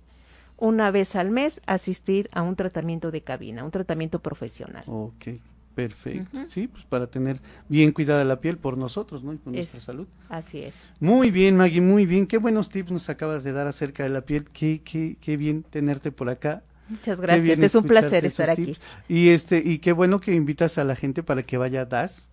una 0.56 0.90
vez 0.90 1.16
al 1.16 1.30
mes 1.30 1.60
asistir 1.66 2.28
a 2.32 2.42
un 2.42 2.56
tratamiento 2.56 3.10
de 3.10 3.22
cabina, 3.22 3.64
un 3.64 3.70
tratamiento 3.70 4.20
profesional. 4.20 4.84
Ok, 4.86 5.28
perfecto. 5.74 6.38
Sí, 6.48 6.68
pues 6.68 6.84
para 6.84 7.08
tener 7.08 7.40
bien 7.68 7.92
cuidada 7.92 8.24
la 8.24 8.40
piel 8.40 8.56
por 8.56 8.78
nosotros, 8.78 9.22
¿no? 9.22 9.34
Y 9.34 9.36
por 9.36 9.52
nuestra 9.52 9.80
salud. 9.80 10.06
Así 10.28 10.62
es. 10.62 10.74
Muy 10.98 11.30
bien, 11.30 11.56
Maggie, 11.56 11.82
muy 11.82 12.06
bien. 12.06 12.26
Qué 12.26 12.38
buenos 12.38 12.70
tips 12.70 12.90
nos 12.90 13.10
acabas 13.10 13.44
de 13.44 13.52
dar 13.52 13.66
acerca 13.66 14.02
de 14.02 14.08
la 14.08 14.22
piel. 14.22 14.48
Qué, 14.50 14.80
qué, 14.82 15.18
qué 15.20 15.36
bien 15.36 15.62
tenerte 15.62 16.10
por 16.10 16.30
acá. 16.30 16.62
Muchas 16.88 17.20
gracias, 17.20 17.58
es 17.60 17.74
un 17.74 17.84
placer 17.84 18.24
estar 18.24 18.50
aquí. 18.50 18.76
Y 19.08 19.30
este 19.30 19.58
y 19.58 19.78
qué 19.78 19.92
bueno 19.92 20.20
que 20.20 20.34
invitas 20.34 20.78
a 20.78 20.84
la 20.84 20.94
gente 20.94 21.22
para 21.22 21.42
que 21.42 21.56
vaya 21.56 21.82
a 21.82 21.84
DAS 21.84 22.28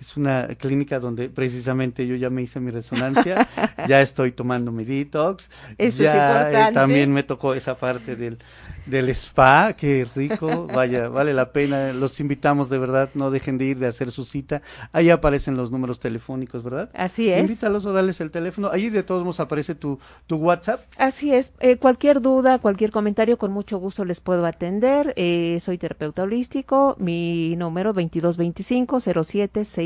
es 0.00 0.16
una 0.16 0.48
clínica 0.48 1.00
donde 1.00 1.28
precisamente 1.28 2.06
yo 2.06 2.16
ya 2.16 2.30
me 2.30 2.42
hice 2.42 2.60
mi 2.60 2.70
resonancia, 2.70 3.48
ya 3.88 4.00
estoy 4.00 4.32
tomando 4.32 4.72
mi 4.72 4.84
detox, 4.84 5.50
Eso 5.78 6.02
ya 6.02 6.50
es 6.50 6.70
eh, 6.70 6.74
también 6.74 7.12
me 7.12 7.22
tocó 7.22 7.54
esa 7.54 7.76
parte 7.76 8.16
del, 8.16 8.38
del 8.86 9.08
spa, 9.10 9.74
qué 9.74 10.06
rico, 10.14 10.66
vaya, 10.66 11.08
vale 11.08 11.32
la 11.32 11.52
pena, 11.52 11.92
los 11.92 12.20
invitamos 12.20 12.68
de 12.68 12.78
verdad, 12.78 13.10
no 13.14 13.30
dejen 13.30 13.58
de 13.58 13.66
ir 13.66 13.78
de 13.78 13.86
hacer 13.86 14.10
su 14.10 14.24
cita, 14.24 14.62
ahí 14.92 15.10
aparecen 15.10 15.56
los 15.56 15.70
números 15.70 16.00
telefónicos, 16.00 16.62
¿verdad? 16.62 16.90
Así 16.94 17.30
es. 17.30 17.40
Invítalos 17.40 17.86
o 17.86 17.92
dales 17.92 18.20
el 18.20 18.30
teléfono, 18.30 18.70
ahí 18.70 18.90
de 18.90 19.02
todos 19.02 19.22
modos 19.22 19.40
aparece 19.40 19.74
tu, 19.74 19.98
tu 20.26 20.36
WhatsApp. 20.36 20.80
Así 20.98 21.32
es. 21.32 21.52
Eh, 21.60 21.76
cualquier 21.76 22.20
duda, 22.20 22.58
cualquier 22.58 22.90
comentario, 22.90 23.38
con 23.38 23.52
mucho 23.52 23.78
gusto 23.78 24.04
les 24.04 24.20
puedo 24.20 24.46
atender. 24.46 25.14
Eh, 25.16 25.58
soy 25.60 25.78
terapeuta 25.78 26.22
holístico. 26.22 26.96
Mi 26.98 27.56
número 27.56 27.92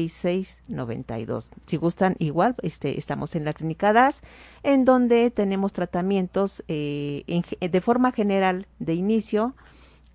2225-076692. 0.08 1.48
Si 1.66 1.76
gustan, 1.76 2.16
igual, 2.18 2.54
este, 2.62 2.98
estamos 2.98 3.34
en 3.36 3.44
la 3.44 3.52
clínica 3.52 3.92
DAS, 3.92 4.22
en 4.62 4.84
donde 4.84 5.30
tenemos 5.30 5.72
tratamientos 5.72 6.62
eh, 6.68 7.24
en 7.26 7.42
ge- 7.42 7.68
de 7.68 7.80
forma 7.80 8.12
general 8.12 8.66
de 8.78 8.94
inicio. 8.94 9.54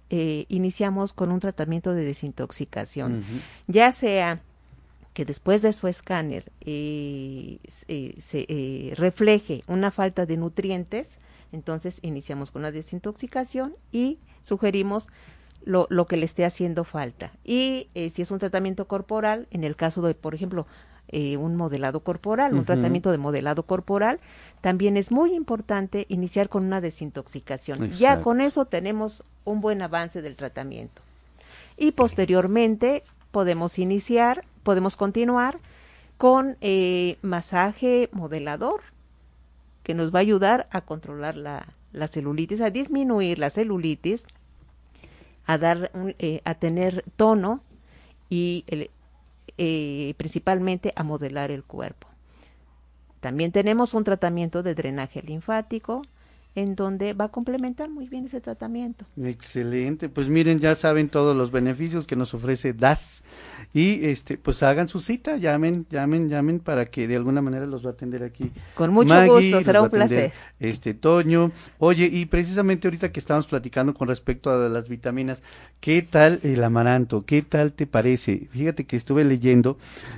eh, 0.10 0.46
iniciamos 0.50 1.12
con 1.14 1.32
un 1.32 1.40
tratamiento 1.40 1.94
de 1.94 2.06
desintoxicación, 2.06 3.24
ya 3.68 3.92
sea 3.92 4.42
que 5.14 5.26
después 5.26 5.62
de 5.64 5.74
su 5.74 5.88
escáner 5.88 6.52
eh, 6.62 7.58
eh, 7.88 8.16
se 8.20 8.46
eh, 8.48 8.94
refleje 8.96 9.64
una 9.68 9.90
falta 9.90 10.26
de 10.28 10.38
nutrientes, 10.38 11.20
entonces 11.52 11.98
iniciamos 12.04 12.52
con 12.52 12.62
la 12.62 12.72
desintoxicación 12.72 13.76
y 13.92 14.20
sugerimos 14.42 15.08
lo, 15.66 15.88
lo 15.90 16.06
que 16.06 16.18
le 16.18 16.26
esté 16.26 16.46
haciendo 16.46 16.84
falta. 16.84 17.32
Y 17.44 17.90
eh, 17.96 18.10
si 18.10 18.22
es 18.22 18.32
un 18.32 18.40
tratamiento 18.40 18.88
corporal, 18.88 19.48
en 19.52 19.64
el 19.64 19.76
caso 19.76 20.02
de, 20.02 20.16
por 20.16 20.36
ejemplo, 20.36 20.68
eh, 21.10 21.38
un 21.38 21.56
modelado 21.56 22.00
corporal, 22.00 22.54
un 22.54 22.66
tratamiento 22.66 23.12
de 23.12 23.18
modelado 23.18 23.64
corporal, 23.64 24.20
también 24.62 24.98
es 24.98 25.12
muy 25.12 25.36
importante 25.36 26.06
iniciar 26.10 26.50
con 26.50 26.66
una 26.66 26.82
desintoxicación. 26.82 27.92
Ya 27.92 28.22
con 28.22 28.42
eso 28.42 28.66
tenemos 28.66 29.24
un 29.44 29.62
buen 29.62 29.82
avance 29.82 30.22
del 30.22 30.36
tratamiento. 30.36 31.02
Y 31.78 31.92
posteriormente 31.92 33.04
podemos 33.32 33.80
iniciar, 33.80 34.46
podemos 34.64 34.96
continuar 34.96 35.60
con 36.18 36.58
eh, 36.62 37.18
masaje 37.22 38.10
modelador, 38.12 38.82
que 39.84 39.94
nos 39.94 40.14
va 40.14 40.20
a 40.20 40.22
ayudar 40.22 40.68
a 40.72 40.82
controlar 40.82 41.36
la, 41.36 41.68
la 41.92 42.08
celulitis, 42.08 42.62
a 42.62 42.70
disminuir 42.70 43.38
la 43.40 43.50
celulitis, 43.50 44.26
a 45.46 45.58
dar, 45.58 45.92
eh, 46.20 46.42
a 46.46 46.56
tener 46.56 47.04
tono 47.16 47.62
y 48.30 48.66
eh, 49.58 50.14
principalmente 50.18 50.94
a 50.96 51.04
modelar 51.04 51.52
el 51.52 51.64
cuerpo. 51.64 52.08
También 53.20 53.52
tenemos 53.52 53.94
un 53.94 54.04
tratamiento 54.04 54.64
de 54.64 54.76
drenaje 54.76 55.22
linfático, 55.22 56.02
en 56.56 56.76
donde 56.76 57.14
va 57.14 57.26
a 57.26 57.30
complementar 57.30 57.90
muy 57.90 58.08
bien 58.08 58.26
ese 58.26 58.42
tratamiento. 58.42 59.06
Excelente, 59.22 60.10
pues 60.10 60.30
miren, 60.30 60.60
ya 60.60 60.76
saben 60.76 61.10
todos 61.10 61.36
los 61.36 61.52
beneficios 61.52 62.08
que 62.08 62.16
nos 62.16 62.34
ofrece 62.34 62.74
DAS 62.74 63.24
y 63.74 64.06
este, 64.06 64.38
pues 64.38 64.62
hagan 64.62 64.88
su 64.88 65.00
cita, 65.00 65.38
llamen, 65.38 65.88
llamen, 65.90 66.30
llamen 66.30 66.60
para 66.60 66.86
que 66.86 67.08
de 67.08 67.16
alguna 67.16 67.42
manera 67.42 67.66
los 67.66 67.84
va 67.84 67.90
a 67.90 67.94
atender 67.94 68.24
aquí. 68.24 68.52
Con 68.76 68.94
mucho 68.94 69.14
Maggie, 69.14 69.30
gusto, 69.30 69.62
será 69.62 69.82
un 69.82 69.90
placer. 69.90 70.32
Este 70.60 70.94
Toño, 70.94 71.52
oye, 71.80 72.06
y 72.06 72.26
precisamente 72.26 72.88
ahorita 72.88 73.12
que 73.12 73.20
estamos 73.20 73.48
platicando 73.48 73.94
con 73.94 74.08
respecto 74.08 74.52
a 74.52 74.70
las 74.70 74.88
vitaminas, 74.88 75.42
¿qué 75.80 76.02
tal 76.04 76.40
el 76.44 76.64
amaranto? 76.64 77.26
¿Qué 77.26 77.42
tal 77.42 77.74
te 77.74 77.88
parece? 77.88 78.48
Fíjate 78.52 78.86
que 78.86 78.96
estuve 78.96 79.24
leyendo 79.24 79.78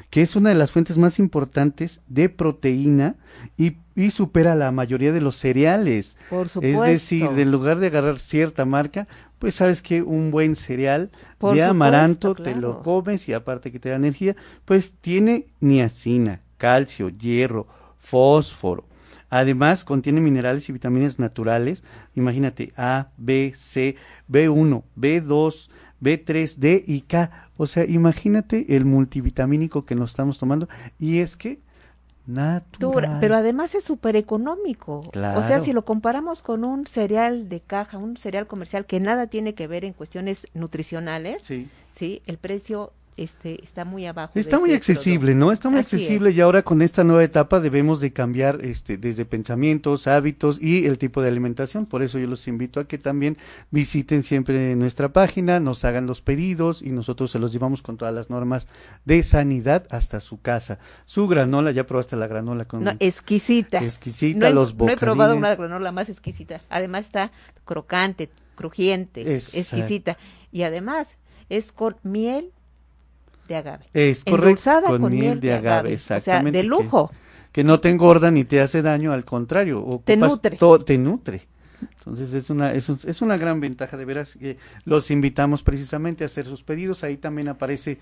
que 0.10 0.22
es 0.22 0.36
una 0.36 0.50
de 0.50 0.56
las 0.56 0.72
fuentes 0.72 0.98
más 0.98 1.20
importantes 1.20 2.02
de 2.08 2.30
proteína 2.30 3.16
y, 3.58 3.78
y 3.96 4.12
supera 4.12 4.56
la 4.56 4.72
mayoría 4.72 5.12
de 5.12 5.22
los 5.22 5.38
cereales. 5.38 6.18
Por 6.30 6.50
supuesto. 6.50 6.84
Es 6.84 6.92
decir, 6.92 7.30
en 7.38 7.52
lugar 7.52 7.80
de 7.80 7.88
agarrar 7.88 8.20
cierta 8.20 8.66
marca, 8.66 9.08
pues 9.40 9.56
sabes 9.56 9.82
que 9.82 10.02
un 10.02 10.32
buen 10.32 10.56
cereal 10.56 11.12
Por 11.38 11.56
de 11.56 11.62
supuesto, 11.62 11.72
amaranto 11.72 12.36
te 12.36 12.56
lo 12.56 12.82
comes 12.82 13.28
y 13.30 13.34
aparte 13.34 13.72
que 13.72 13.80
te 13.80 13.90
da 13.90 13.96
energía, 13.96 14.36
pues 14.66 14.94
tiene 15.00 15.48
niacina, 15.60 16.42
calcio, 16.58 17.10
hierro, 17.10 17.68
fósforo. 17.98 18.86
Además, 19.30 19.84
contiene 19.84 20.22
minerales 20.22 20.70
y 20.70 20.72
vitaminas 20.72 21.20
naturales. 21.20 21.84
Imagínate, 22.14 22.72
A, 22.78 23.10
B, 23.18 23.54
C, 23.56 23.96
B1, 24.32 24.84
B2, 24.98 25.70
B3, 26.02 26.56
D 26.56 26.84
y 26.88 27.02
K. 27.02 27.50
O 27.58 27.68
sea, 27.68 27.86
imagínate 27.86 28.76
el 28.76 28.86
multivitamínico 28.86 29.86
que 29.86 29.96
nos 29.96 30.12
estamos 30.12 30.38
tomando. 30.38 30.70
Y 31.00 31.20
es 31.20 31.36
que, 31.36 31.60
natural. 32.28 33.18
pero 33.22 33.36
además 33.36 33.76
es 33.76 33.84
súper 33.84 34.16
económico. 34.16 35.00
O 35.00 35.12
Claro. 35.12 35.44
sea, 35.44 35.60
si 35.60 35.74
lo 35.74 35.86
comparamos 35.86 36.42
con 36.42 36.64
un 36.64 36.88
cereal 36.88 37.50
de 37.50 37.60
caja, 37.62 37.98
un 37.98 38.18
cereal 38.18 38.48
comercial 38.48 38.86
que 38.86 39.00
nada 39.00 39.28
tiene 39.28 39.54
que 39.54 39.68
ver 39.68 39.86
en 39.86 39.94
cuestiones 39.94 40.48
nutricionales, 40.54 41.42
Sí. 41.44 41.70
sí, 41.94 42.22
el 42.26 42.38
precio 42.38 42.92
este 43.18 43.64
está 43.64 43.86
muy 43.86 44.06
abajo. 44.06 44.34
Está 44.36 44.60
muy 44.60 44.74
accesible. 44.74 45.36
¿no? 45.36 45.52
Está 45.52 45.70
muy 45.70 45.80
Así 45.80 45.96
accesible 45.96 46.30
es. 46.32 46.36
y 46.36 46.42
ahora 46.42 46.64
con 46.64 46.82
esta 46.82 47.04
nueva 47.04 47.24
etapa 47.24 47.60
debemos 47.60 48.00
de 48.02 48.12
cambiar 48.12 48.60
este 48.64 48.98
desde 48.98 49.26
pensamientos, 49.26 50.08
hábitos 50.08 50.62
y 50.62 50.86
el 50.86 50.98
tipo 50.98 51.22
de 51.22 51.30
alimentación. 51.30 51.86
Por 51.86 52.04
eso 52.04 52.20
yo 52.20 52.28
los 52.28 52.48
invito 52.48 52.80
a 52.80 52.88
que 52.88 52.98
también 52.98 53.38
visiten 53.72 54.22
siempre 54.24 54.76
nuestra 54.76 55.14
página, 55.14 55.60
nos 55.60 55.86
hagan 55.86 56.08
los 56.08 56.22
pedidos 56.22 56.82
y 56.82 56.90
nosotros 56.92 57.32
se 57.32 57.40
los 57.40 57.54
llevamos 57.54 57.82
con 57.82 57.98
todas 57.98 58.14
las 58.14 58.30
normas 58.30 58.68
de 59.06 59.24
sanidad 59.24 59.86
hasta 59.92 60.20
su 60.20 60.42
casa. 60.42 60.80
Su 61.06 61.28
granola, 61.28 61.72
ya 61.72 61.86
probaste 61.86 62.16
la 62.16 62.28
granola 62.28 62.66
con 62.66 62.84
No, 62.84 62.92
exquisita. 63.00 63.84
exquisita, 63.84 64.40
no 64.40 64.48
he, 64.48 64.54
los 64.54 64.76
no 64.76 64.90
he 64.90 64.98
probado 64.98 65.36
bocadines. 65.36 65.58
una 65.60 65.68
granola 65.68 65.92
más 65.92 66.10
exquisita. 66.10 66.62
Además 66.70 67.06
está 67.06 67.32
crocante, 67.64 68.30
crujiente, 68.56 69.22
Exacto. 69.36 69.60
exquisita. 69.78 70.18
Y 70.52 70.64
además 70.64 71.16
es 71.50 71.72
con 71.72 71.96
miel 72.04 72.52
de 73.48 73.56
agave. 73.56 73.86
Es 73.94 74.24
correcto, 74.26 74.72
con, 74.88 75.02
con, 75.02 75.12
miel 75.14 75.40
de 75.40 75.54
agave, 75.54 75.96
O 75.96 76.00
sea, 76.00 76.18
exactamente. 76.18 76.58
de 76.60 76.64
lujo. 76.64 77.12
que 77.52 77.64
no 77.64 77.80
te 77.80 77.90
engorda 77.90 78.32
ni 78.32 78.44
te 78.44 78.60
hace 78.62 78.82
daño, 78.82 79.14
al 79.14 79.24
contrario, 79.26 80.02
Te 80.04 80.18
nutre. 80.18 80.58
te 80.86 80.98
nutre. 80.98 81.48
Entonces 82.00 82.34
es 82.34 82.50
una, 82.50 82.74
es, 82.74 82.88
un- 82.90 83.00
es 83.06 83.22
una 83.22 83.38
gran 83.38 83.60
ventaja, 83.60 83.98
de 83.98 84.06
veras 84.06 84.36
que 84.40 84.58
los 84.86 85.12
invitamos 85.12 85.62
precisamente 85.64 86.24
a 86.24 86.28
hacer 86.28 86.46
sus 86.46 86.64
pedidos. 86.64 87.04
Ahí 87.04 87.18
también 87.18 87.48
aparece 87.50 88.00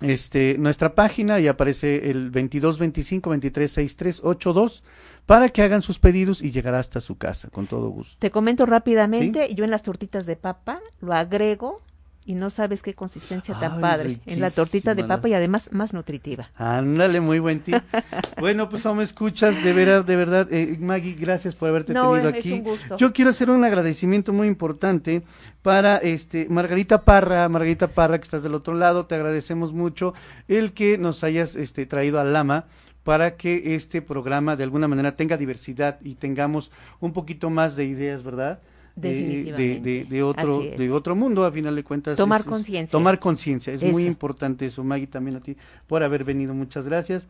este 0.00 0.56
nuestra 0.58 0.94
página 0.94 1.38
y 1.38 1.46
aparece 1.48 2.10
el 2.10 2.30
22 2.30 2.78
25 2.78 3.30
23 3.30 3.70
63 3.70 4.20
82 4.24 4.82
para 5.26 5.48
que 5.50 5.62
hagan 5.62 5.80
sus 5.82 5.98
pedidos 6.00 6.42
y 6.42 6.50
llegará 6.50 6.80
hasta 6.80 7.00
su 7.00 7.16
casa 7.16 7.48
con 7.50 7.66
todo 7.68 7.88
gusto. 7.88 8.16
Te 8.18 8.30
comento 8.30 8.66
rápidamente, 8.66 9.54
yo 9.54 9.64
en 9.64 9.70
las 9.70 9.82
tortitas 9.82 10.26
de 10.26 10.34
papa 10.36 10.80
lo 11.00 11.12
agrego 11.12 11.80
y 12.24 12.34
no 12.34 12.50
sabes 12.50 12.82
qué 12.82 12.94
consistencia 12.94 13.58
tan 13.58 13.74
Ay, 13.74 13.80
padre. 13.80 14.20
En 14.26 14.40
la 14.40 14.50
tortita 14.50 14.94
de 14.94 15.04
papa 15.04 15.28
y 15.28 15.34
además 15.34 15.70
más 15.72 15.92
nutritiva. 15.92 16.50
Ándale, 16.56 17.20
muy 17.20 17.38
buen 17.38 17.60
tip. 17.60 17.76
bueno, 18.40 18.68
pues 18.68 18.84
no 18.84 18.94
me 18.94 19.02
escuchas, 19.02 19.62
de 19.62 19.72
verdad, 19.72 20.04
de 20.04 20.16
verdad, 20.16 20.48
eh, 20.52 20.76
Maggie, 20.80 21.14
gracias 21.14 21.54
por 21.54 21.68
haberte 21.68 21.92
No, 21.92 22.12
tenido 22.12 22.28
es 22.30 22.36
aquí. 22.36 22.52
un 22.52 22.62
gusto. 22.62 22.96
Yo 22.96 23.12
quiero 23.12 23.30
hacer 23.30 23.50
un 23.50 23.64
agradecimiento 23.64 24.32
muy 24.32 24.46
importante 24.46 25.22
para 25.62 25.96
este 25.96 26.46
Margarita 26.48 27.02
Parra, 27.02 27.48
Margarita 27.48 27.88
Parra, 27.88 28.18
que 28.18 28.24
estás 28.24 28.42
del 28.42 28.54
otro 28.54 28.74
lado, 28.74 29.06
te 29.06 29.14
agradecemos 29.14 29.72
mucho 29.72 30.14
el 30.48 30.72
que 30.72 30.98
nos 30.98 31.24
hayas 31.24 31.56
este 31.56 31.86
traído 31.86 32.20
al 32.20 32.32
Lama 32.32 32.66
para 33.02 33.36
que 33.36 33.74
este 33.74 34.00
programa 34.00 34.54
de 34.54 34.64
alguna 34.64 34.86
manera 34.86 35.16
tenga 35.16 35.36
diversidad 35.36 35.98
y 36.02 36.14
tengamos 36.14 36.70
un 37.00 37.12
poquito 37.12 37.50
más 37.50 37.74
de 37.74 37.84
ideas, 37.84 38.22
¿verdad? 38.22 38.60
De, 38.94 39.08
Definitivamente. 39.08 39.80
de, 39.90 40.04
de 40.04 40.22
otro 40.22 40.58
de 40.60 40.90
otro 40.90 41.16
mundo 41.16 41.44
a 41.44 41.50
final 41.50 41.74
de 41.74 41.82
cuentas 41.82 42.16
Tomar 42.18 42.44
conciencia. 42.44 42.92
tomar 42.92 43.18
conciencia. 43.18 43.72
Es 43.72 43.82
muy 43.82 44.02
importante 44.04 44.66
eso 44.66 44.84
Maggie 44.84 45.06
también 45.06 45.36
a 45.36 45.40
ti 45.40 45.56
por 45.86 46.02
haber 46.02 46.24
venido. 46.24 46.52
Muchas 46.52 46.84
gracias. 46.86 47.26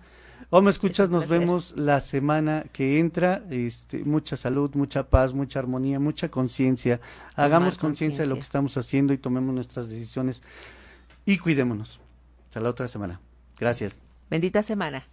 O 0.50 0.60
me 0.60 0.70
escuchas 0.70 1.08
nos 1.08 1.28
vemos 1.28 1.72
la 1.76 2.00
semana 2.00 2.64
que 2.72 2.98
entra. 2.98 3.42
Este 3.48 4.02
mucha 4.04 4.36
salud 4.36 4.72
mucha 4.74 5.08
paz 5.08 5.34
mucha 5.34 5.60
armonía 5.60 6.00
mucha 6.00 6.28
conciencia. 6.30 7.00
Hagamos 7.36 7.78
conciencia 7.78 8.22
de 8.24 8.28
lo 8.28 8.34
que 8.34 8.40
estamos 8.42 8.76
haciendo 8.76 9.12
y 9.12 9.18
tomemos 9.18 9.54
nuestras 9.54 9.88
decisiones 9.88 10.42
y 11.24 11.38
cuidémonos. 11.38 12.00
Hasta 12.48 12.60
la 12.60 12.70
otra 12.70 12.88
semana. 12.88 13.20
Gracias. 13.58 14.00
Bendita 14.28 14.62
semana. 14.64 15.04